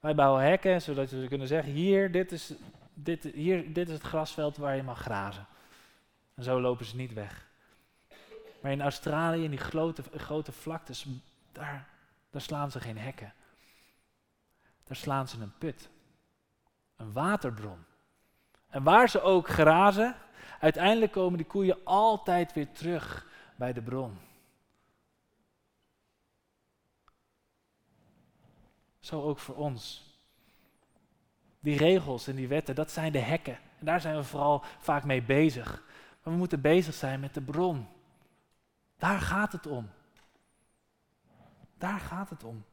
Wij 0.00 0.14
bouwen 0.14 0.42
hekken 0.42 0.82
zodat 0.82 1.10
we 1.10 1.28
kunnen 1.28 1.46
zeggen, 1.46 1.72
hier 1.72 2.12
dit, 2.12 2.32
is, 2.32 2.54
dit, 2.94 3.22
hier, 3.22 3.72
dit 3.72 3.88
is 3.88 3.94
het 3.94 4.02
grasveld 4.02 4.56
waar 4.56 4.76
je 4.76 4.82
mag 4.82 5.00
grazen. 5.00 5.46
En 6.34 6.42
zo 6.42 6.60
lopen 6.60 6.84
ze 6.84 6.96
niet 6.96 7.12
weg. 7.12 7.46
Maar 8.60 8.72
in 8.72 8.82
Australië, 8.82 9.44
in 9.44 9.50
die 9.50 9.58
grote, 9.58 10.02
grote 10.16 10.52
vlaktes, 10.52 11.06
daar, 11.52 11.88
daar 12.30 12.40
slaan 12.42 12.70
ze 12.70 12.80
geen 12.80 12.98
hekken. 12.98 13.32
Daar 14.84 14.96
slaan 14.96 15.28
ze 15.28 15.40
een 15.40 15.58
put. 15.58 15.88
Een 16.96 17.12
waterbron. 17.12 17.84
En 18.72 18.82
waar 18.82 19.08
ze 19.08 19.20
ook 19.20 19.48
grazen, 19.48 20.14
uiteindelijk 20.60 21.12
komen 21.12 21.36
die 21.36 21.46
koeien 21.46 21.78
altijd 21.84 22.52
weer 22.52 22.72
terug 22.72 23.26
bij 23.56 23.72
de 23.72 23.82
bron. 23.82 24.18
Zo 29.00 29.22
ook 29.22 29.38
voor 29.38 29.54
ons. 29.54 30.10
Die 31.60 31.76
regels 31.76 32.26
en 32.26 32.36
die 32.36 32.48
wetten, 32.48 32.74
dat 32.74 32.90
zijn 32.90 33.12
de 33.12 33.18
hekken. 33.18 33.58
En 33.78 33.86
daar 33.86 34.00
zijn 34.00 34.16
we 34.16 34.24
vooral 34.24 34.64
vaak 34.78 35.04
mee 35.04 35.22
bezig. 35.22 35.82
Maar 36.22 36.32
we 36.32 36.38
moeten 36.38 36.60
bezig 36.60 36.94
zijn 36.94 37.20
met 37.20 37.34
de 37.34 37.40
bron. 37.42 37.88
Daar 38.98 39.20
gaat 39.20 39.52
het 39.52 39.66
om. 39.66 39.90
Daar 41.78 42.00
gaat 42.00 42.30
het 42.30 42.44
om. 42.44 42.64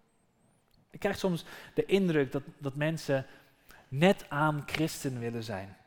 Ik 0.89 0.99
krijg 0.99 1.17
soms 1.17 1.45
de 1.73 1.85
indruk 1.85 2.31
dat, 2.31 2.43
dat 2.57 2.75
mensen 2.75 3.25
net 3.87 4.29
aan 4.29 4.63
christen 4.65 5.19
willen 5.19 5.43
zijn. 5.43 5.77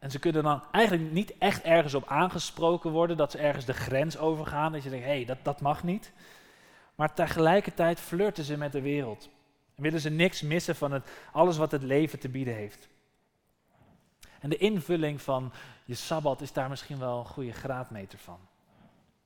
En 0.00 0.10
ze 0.10 0.18
kunnen 0.18 0.42
dan 0.42 0.62
eigenlijk 0.72 1.12
niet 1.12 1.38
echt 1.38 1.62
ergens 1.62 1.94
op 1.94 2.06
aangesproken 2.06 2.90
worden, 2.90 3.16
dat 3.16 3.30
ze 3.30 3.38
ergens 3.38 3.64
de 3.64 3.72
grens 3.72 4.18
overgaan, 4.18 4.72
dat 4.72 4.82
je 4.82 4.90
denkt, 4.90 5.04
hé, 5.04 5.12
hey, 5.12 5.24
dat, 5.24 5.38
dat 5.42 5.60
mag 5.60 5.82
niet. 5.82 6.12
Maar 6.94 7.14
tegelijkertijd 7.14 8.00
flirten 8.00 8.44
ze 8.44 8.56
met 8.56 8.72
de 8.72 8.80
wereld. 8.80 9.28
En 9.74 9.82
willen 9.82 10.00
ze 10.00 10.10
niks 10.10 10.42
missen 10.42 10.76
van 10.76 10.92
het, 10.92 11.10
alles 11.32 11.56
wat 11.56 11.70
het 11.70 11.82
leven 11.82 12.18
te 12.18 12.28
bieden 12.28 12.54
heeft. 12.54 12.88
En 14.40 14.50
de 14.50 14.56
invulling 14.56 15.22
van 15.22 15.52
je 15.84 15.94
sabbat 15.94 16.40
is 16.40 16.52
daar 16.52 16.68
misschien 16.68 16.98
wel 16.98 17.18
een 17.18 17.24
goede 17.24 17.52
graadmeter 17.52 18.18
van. 18.18 18.38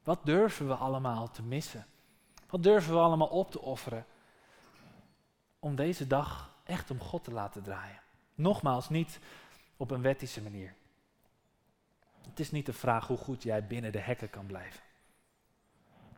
Wat 0.03 0.19
durven 0.25 0.69
we 0.69 0.75
allemaal 0.75 1.31
te 1.31 1.43
missen? 1.43 1.87
Wat 2.49 2.63
durven 2.63 2.93
we 2.93 3.01
allemaal 3.01 3.29
op 3.29 3.51
te 3.51 3.61
offeren 3.61 4.07
om 5.59 5.77
deze 5.77 6.07
dag 6.07 6.55
echt 6.65 6.91
om 6.91 7.01
God 7.01 7.25
te 7.25 7.33
laten 7.33 7.63
draaien? 7.63 8.01
Nogmaals, 8.35 8.89
niet 8.89 9.21
op 9.77 9.91
een 9.91 10.03
wettische 10.03 10.43
manier. 10.43 10.75
Het 12.29 12.41
is 12.41 12.51
niet 12.51 12.67
de 12.67 12.73
vraag 12.73 13.07
hoe 13.07 13.17
goed 13.17 13.43
jij 13.43 13.67
binnen 13.67 13.93
de 13.93 13.99
hekken 13.99 14.31
kan 14.31 14.47
blijven. 14.47 14.81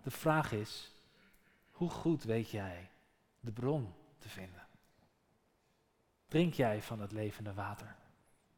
De 0.03 0.11
vraag 0.11 0.53
is, 0.53 0.93
hoe 1.71 1.91
goed 1.91 2.23
weet 2.23 2.51
jij 2.51 2.91
de 3.41 3.53
bron 3.53 3.95
te 4.19 4.29
vinden? 4.29 4.67
Drink 6.29 6.55
jij 6.55 6.83
van 6.83 7.01
het 7.01 7.13
levende 7.13 7.55
water? 7.55 7.97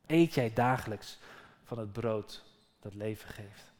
Eet 0.07 0.35
jij 0.35 0.53
dagelijks 0.53 1.19
van 1.63 1.79
het 1.79 1.93
brood 1.93 2.45
dat 2.81 2.95
leven 2.95 3.29
geeft? 3.29 3.73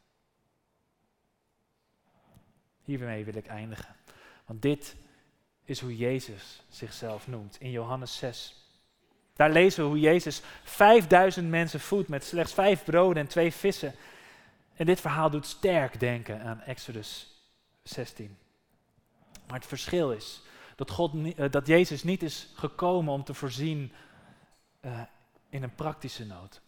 Hiermee 2.83 3.25
wil 3.25 3.35
ik 3.35 3.47
eindigen. 3.47 3.95
Want 4.45 4.61
dit 4.61 4.95
is 5.63 5.79
hoe 5.79 5.97
Jezus 5.97 6.63
zichzelf 6.69 7.27
noemt 7.27 7.59
in 7.59 7.71
Johannes 7.71 8.17
6. 8.17 8.68
Daar 9.39 9.51
lezen 9.51 9.83
we 9.83 9.89
hoe 9.89 9.99
Jezus 9.99 10.41
5000 10.63 11.49
mensen 11.49 11.79
voedt 11.79 12.07
met 12.07 12.23
slechts 12.23 12.53
vijf 12.53 12.83
broden 12.83 13.23
en 13.23 13.29
twee 13.29 13.53
vissen. 13.53 13.95
En 14.75 14.85
dit 14.85 15.01
verhaal 15.01 15.29
doet 15.29 15.45
sterk 15.45 15.99
denken 15.99 16.41
aan 16.41 16.61
Exodus 16.61 17.35
16. 17.83 18.37
Maar 19.47 19.55
het 19.55 19.67
verschil 19.67 20.11
is 20.11 20.41
dat, 20.75 20.91
God, 20.91 21.13
uh, 21.13 21.51
dat 21.51 21.67
Jezus 21.67 22.03
niet 22.03 22.23
is 22.23 22.49
gekomen 22.53 23.13
om 23.13 23.23
te 23.23 23.33
voorzien 23.33 23.91
uh, 24.81 25.01
in 25.49 25.63
een 25.63 25.75
praktische 25.75 26.25
nood, 26.25 26.61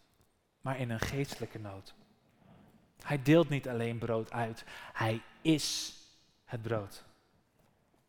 maar 0.60 0.78
in 0.78 0.90
een 0.90 1.00
geestelijke 1.00 1.58
nood. 1.58 1.94
Hij 3.02 3.22
deelt 3.22 3.48
niet 3.48 3.68
alleen 3.68 3.98
brood 3.98 4.30
uit, 4.30 4.64
hij 4.92 5.22
is 5.42 5.94
het 6.44 6.62
brood. 6.62 7.04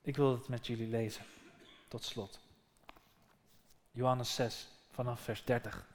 Ik 0.01 0.15
wil 0.15 0.31
het 0.31 0.47
met 0.47 0.67
jullie 0.67 0.87
lezen, 0.87 1.25
tot 1.87 2.03
slot. 2.03 2.42
Johannes 3.95 4.35
6, 4.35 4.67
vanaf 4.91 5.19
vers 5.19 5.43
30. 5.43 5.87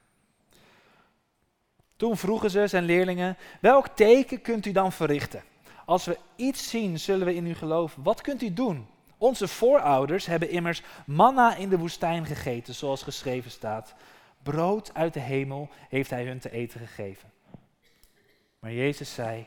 Toen 1.96 2.16
vroegen 2.16 2.50
ze 2.50 2.66
zijn 2.66 2.84
leerlingen, 2.84 3.36
welk 3.60 3.88
teken 3.88 4.40
kunt 4.40 4.66
u 4.66 4.72
dan 4.72 4.92
verrichten? 4.92 5.42
Als 5.84 6.04
we 6.04 6.18
iets 6.36 6.70
zien, 6.70 6.98
zullen 6.98 7.26
we 7.26 7.34
in 7.34 7.46
u 7.46 7.54
geloven. 7.54 8.02
Wat 8.02 8.20
kunt 8.20 8.42
u 8.42 8.52
doen? 8.52 8.86
Onze 9.16 9.48
voorouders 9.48 10.26
hebben 10.26 10.50
immers 10.50 10.82
manna 11.06 11.56
in 11.56 11.68
de 11.68 11.78
woestijn 11.78 12.26
gegeten, 12.26 12.74
zoals 12.74 13.02
geschreven 13.02 13.50
staat. 13.50 13.94
Brood 14.42 14.94
uit 14.94 15.14
de 15.14 15.20
hemel 15.20 15.68
heeft 15.88 16.10
hij 16.10 16.24
hun 16.24 16.38
te 16.38 16.50
eten 16.50 16.80
gegeven. 16.80 17.30
Maar 18.58 18.72
Jezus 18.72 19.14
zei, 19.14 19.46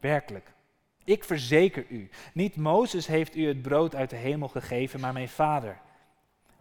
werkelijk, 0.00 0.52
ik 1.04 1.24
verzeker 1.24 1.86
u, 1.88 2.10
niet 2.32 2.56
Mozes 2.56 3.06
heeft 3.06 3.36
u 3.36 3.46
het 3.46 3.62
brood 3.62 3.94
uit 3.94 4.10
de 4.10 4.16
hemel 4.16 4.48
gegeven, 4.48 5.00
maar 5.00 5.12
mijn 5.12 5.28
vader. 5.28 5.80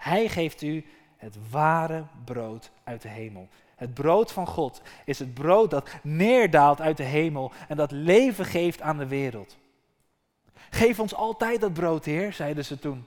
Hij 0.06 0.30
geeft 0.30 0.62
u 0.62 0.86
het 1.18 1.50
ware 1.50 2.06
brood 2.26 2.72
uit 2.84 3.02
de 3.02 3.10
hemel. 3.10 3.50
Het 3.76 3.94
brood 3.94 4.32
van 4.32 4.48
God 4.48 4.82
is 5.06 5.20
het 5.20 5.34
brood 5.34 5.72
dat 5.72 5.90
neerdaalt 6.04 6.82
uit 6.82 6.98
de 6.98 7.04
hemel 7.04 7.52
en 7.68 7.78
dat 7.78 7.92
leven 7.92 8.46
geeft 8.46 8.82
aan 8.82 8.98
de 8.98 9.08
wereld. 9.08 9.58
Geef 10.70 11.00
ons 11.00 11.16
altijd 11.16 11.62
dat 11.62 11.74
brood, 11.74 12.06
Heer, 12.06 12.34
zeiden 12.34 12.66
ze 12.66 12.80
toen. 12.80 13.06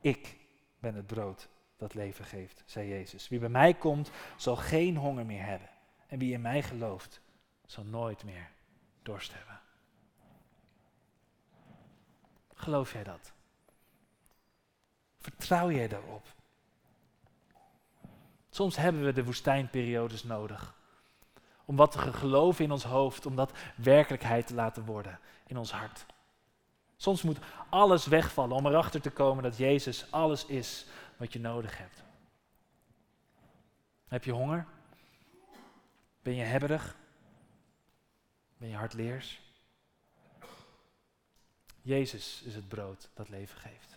Ik 0.00 0.36
ben 0.78 0.94
het 0.94 1.06
brood 1.06 1.48
dat 1.76 1.94
leven 1.94 2.24
geeft, 2.24 2.62
zei 2.64 2.88
Jezus. 2.88 3.28
Wie 3.28 3.38
bij 3.38 3.48
mij 3.48 3.74
komt, 3.74 4.10
zal 4.36 4.56
geen 4.56 4.96
honger 4.96 5.26
meer 5.26 5.44
hebben. 5.44 5.68
En 6.06 6.18
wie 6.18 6.32
in 6.32 6.40
mij 6.40 6.62
gelooft, 6.62 7.20
zal 7.66 7.84
nooit 7.84 8.24
meer 8.24 8.50
dorst 9.02 9.34
hebben. 9.34 9.60
Geloof 12.54 12.92
jij 12.92 13.04
dat? 13.04 13.34
Vertrouw 15.26 15.70
jij 15.70 15.88
daarop? 15.88 16.26
Soms 18.50 18.76
hebben 18.76 19.04
we 19.04 19.12
de 19.12 19.24
woestijnperiodes 19.24 20.24
nodig. 20.24 20.74
Om 21.64 21.76
wat 21.76 21.92
te 21.92 21.98
geloven 21.98 22.64
in 22.64 22.70
ons 22.70 22.84
hoofd, 22.84 23.26
om 23.26 23.36
dat 23.36 23.52
werkelijkheid 23.76 24.46
te 24.46 24.54
laten 24.54 24.84
worden 24.84 25.18
in 25.46 25.56
ons 25.56 25.72
hart. 25.72 26.06
Soms 26.96 27.22
moet 27.22 27.38
alles 27.68 28.06
wegvallen 28.06 28.56
om 28.56 28.66
erachter 28.66 29.00
te 29.00 29.10
komen 29.10 29.42
dat 29.42 29.56
Jezus 29.56 30.10
alles 30.10 30.46
is 30.46 30.86
wat 31.16 31.32
je 31.32 31.40
nodig 31.40 31.78
hebt. 31.78 32.02
Heb 34.08 34.24
je 34.24 34.32
honger? 34.32 34.66
Ben 36.22 36.34
je 36.34 36.44
hebberig? 36.44 36.96
Ben 38.58 38.68
je 38.68 38.76
hardleers? 38.76 39.40
Jezus 41.82 42.42
is 42.42 42.54
het 42.54 42.68
brood 42.68 43.08
dat 43.14 43.28
leven 43.28 43.60
geeft. 43.60 43.95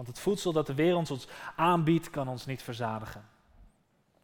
Want 0.00 0.12
het 0.12 0.20
voedsel 0.20 0.52
dat 0.52 0.66
de 0.66 0.74
wereld 0.74 1.10
ons 1.10 1.28
aanbiedt, 1.56 2.10
kan 2.10 2.28
ons 2.28 2.46
niet 2.46 2.62
verzadigen. 2.62 3.28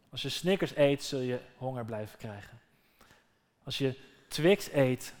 Als 0.09 0.21
je 0.21 0.29
Snickers 0.29 0.75
eet, 0.75 1.03
zul 1.03 1.19
je 1.19 1.39
honger 1.57 1.85
blijven 1.85 2.17
krijgen. 2.17 2.59
Als 3.63 3.77
je 3.77 3.97
Twix 4.27 4.71
eet, 4.71 5.13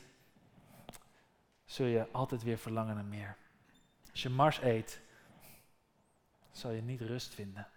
zul 1.65 1.85
je 1.85 2.07
altijd 2.11 2.43
weer 2.43 2.57
verlangen 2.57 2.95
naar 2.95 3.05
meer. 3.05 3.35
Als 4.11 4.21
je 4.21 4.29
Mars 4.29 4.61
eet, 4.61 5.01
zal 6.51 6.71
je 6.71 6.81
niet 6.81 7.01
rust 7.01 7.33
vinden. 7.33 7.67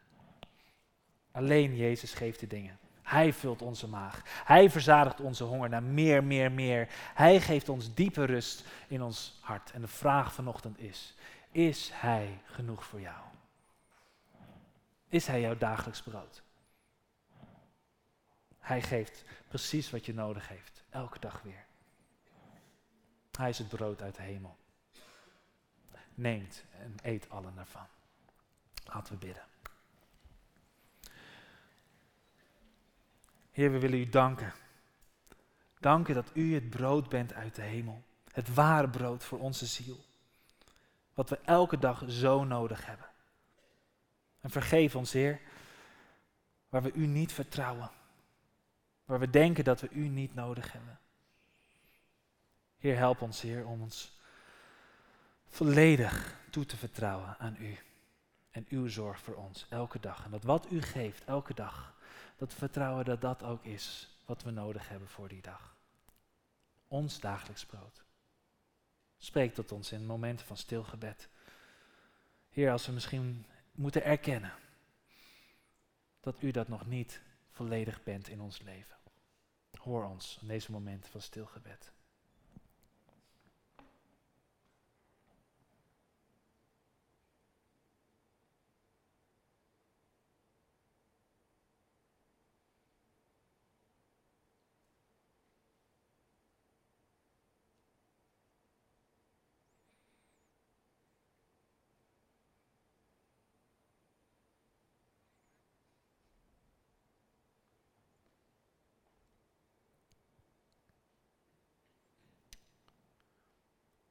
Alleen 1.31 1.77
Jezus 1.77 2.15
geeft 2.15 2.41
de 2.41 2.47
dingen. 2.47 2.79
Hij 3.03 3.33
vult 3.33 3.63
onze 3.63 3.89
maag. 3.89 4.23
Hij 4.45 4.71
verzadigt 4.71 5.21
onze 5.21 5.45
honger 5.45 5.69
naar 5.69 5.83
meer, 5.83 6.25
meer, 6.25 6.53
meer. 6.53 6.89
Hij 7.15 7.41
geeft 7.41 7.69
ons 7.69 7.95
diepe 7.95 8.25
rust 8.25 8.65
in 8.89 9.03
ons 9.03 9.39
hart. 9.41 9.71
En 9.71 9.81
de 9.81 9.89
vraag 9.89 10.35
vanochtend 10.35 10.79
is, 10.79 11.15
is 11.51 11.91
Hij 11.93 12.43
genoeg 12.45 12.85
voor 12.85 13.01
jou? 13.01 13.25
Is 15.09 15.27
Hij 15.27 15.41
jouw 15.41 15.57
dagelijks 15.57 16.03
brood? 16.03 16.43
Hij 18.59 18.83
geeft 18.83 19.25
precies 19.49 19.91
wat 19.91 20.07
je 20.07 20.15
nodig 20.15 20.49
heeft, 20.49 20.85
elke 20.91 21.19
dag 21.19 21.43
weer. 21.43 21.65
Hij 23.31 23.49
is 23.49 23.59
het 23.59 23.69
brood 23.69 24.03
uit 24.03 24.15
de 24.15 24.23
hemel. 24.23 24.57
Neemt 26.15 26.65
en 26.79 26.95
eet 27.03 27.31
allen 27.31 27.59
ervan. 27.59 27.87
Laten 28.85 29.13
we 29.13 29.19
bidden. 29.19 29.45
Heer, 33.51 33.73
we 33.73 33.79
willen 33.79 33.99
u 33.99 34.09
danken. 34.09 34.53
Danken 35.79 36.15
dat 36.15 36.31
u 36.35 36.55
het 36.55 36.71
brood 36.71 37.09
bent 37.09 37.33
uit 37.33 37.55
de 37.55 37.63
hemel. 37.63 38.03
Het 38.33 38.55
ware 38.55 38.89
brood 38.89 39.25
voor 39.25 39.39
onze 39.39 39.67
ziel. 39.67 40.05
Wat 41.21 41.29
we 41.29 41.39
elke 41.45 41.79
dag 41.79 42.05
zo 42.09 42.45
nodig 42.45 42.87
hebben. 42.87 43.07
En 44.41 44.51
vergeef 44.51 44.97
ons, 44.97 45.13
Heer, 45.13 45.41
waar 46.69 46.83
we 46.83 46.93
u 46.93 47.07
niet 47.07 47.33
vertrouwen. 47.33 47.91
Waar 49.05 49.19
we 49.19 49.31
denken 49.31 49.65
dat 49.65 49.81
we 49.81 49.89
u 49.91 50.09
niet 50.09 50.35
nodig 50.35 50.73
hebben. 50.73 50.99
Heer, 52.79 52.97
help 52.97 53.23
ons, 53.23 53.41
Heer, 53.41 53.67
om 53.67 53.83
ons 53.83 54.21
volledig 55.47 56.37
toe 56.51 56.67
te 56.67 56.77
vertrouwen 56.77 57.39
aan 57.39 57.57
u. 57.59 57.79
En 58.51 58.67
uw 58.69 58.89
zorg 58.89 59.21
voor 59.21 59.35
ons, 59.35 59.67
elke 59.69 60.01
dag. 60.01 60.25
En 60.25 60.31
dat 60.31 60.45
wat 60.45 60.71
u 60.71 60.83
geeft, 60.83 61.25
elke 61.25 61.55
dag, 61.55 61.95
dat 62.37 62.53
we 62.53 62.59
vertrouwen 62.59 63.05
dat 63.05 63.21
dat 63.21 63.43
ook 63.43 63.65
is 63.65 64.17
wat 64.25 64.43
we 64.43 64.51
nodig 64.51 64.89
hebben 64.89 65.09
voor 65.09 65.29
die 65.29 65.43
dag. 65.43 65.77
Ons 66.89 67.21
dagelijks 67.21 67.67
brood. 67.67 68.05
Spreek 69.23 69.55
tot 69.55 69.73
ons 69.73 69.93
in 69.93 70.07
momenten 70.07 70.47
van 70.47 70.57
stilgebed. 70.57 71.29
Heer, 72.49 72.71
als 72.71 72.87
we 72.87 72.93
misschien 72.93 73.47
moeten 73.73 74.05
erkennen 74.05 74.53
dat 76.21 76.43
u 76.43 76.51
dat 76.51 76.69
nog 76.69 76.87
niet 76.87 77.21
volledig 77.51 78.03
bent 78.03 78.29
in 78.29 78.41
ons 78.41 78.63
leven. 78.63 78.97
Hoor 79.79 80.05
ons 80.05 80.39
in 80.41 80.49
deze 80.49 80.71
momenten 80.71 81.11
van 81.11 81.21
stilgebed. 81.21 81.93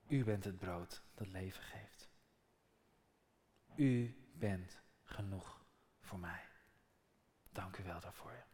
U 0.10 0.24
bent 0.24 0.44
het 0.44 0.58
brood 0.58 1.04
dat 1.14 1.28
leven 1.28 1.64
geeft. 1.64 2.10
U 3.76 4.16
bent 4.34 4.82
genoeg 5.04 5.66
voor 6.02 6.20
mij. 6.20 6.42
Dank 7.52 7.78
u 7.78 7.84
wel 7.84 8.00
daarvoor. 8.00 8.46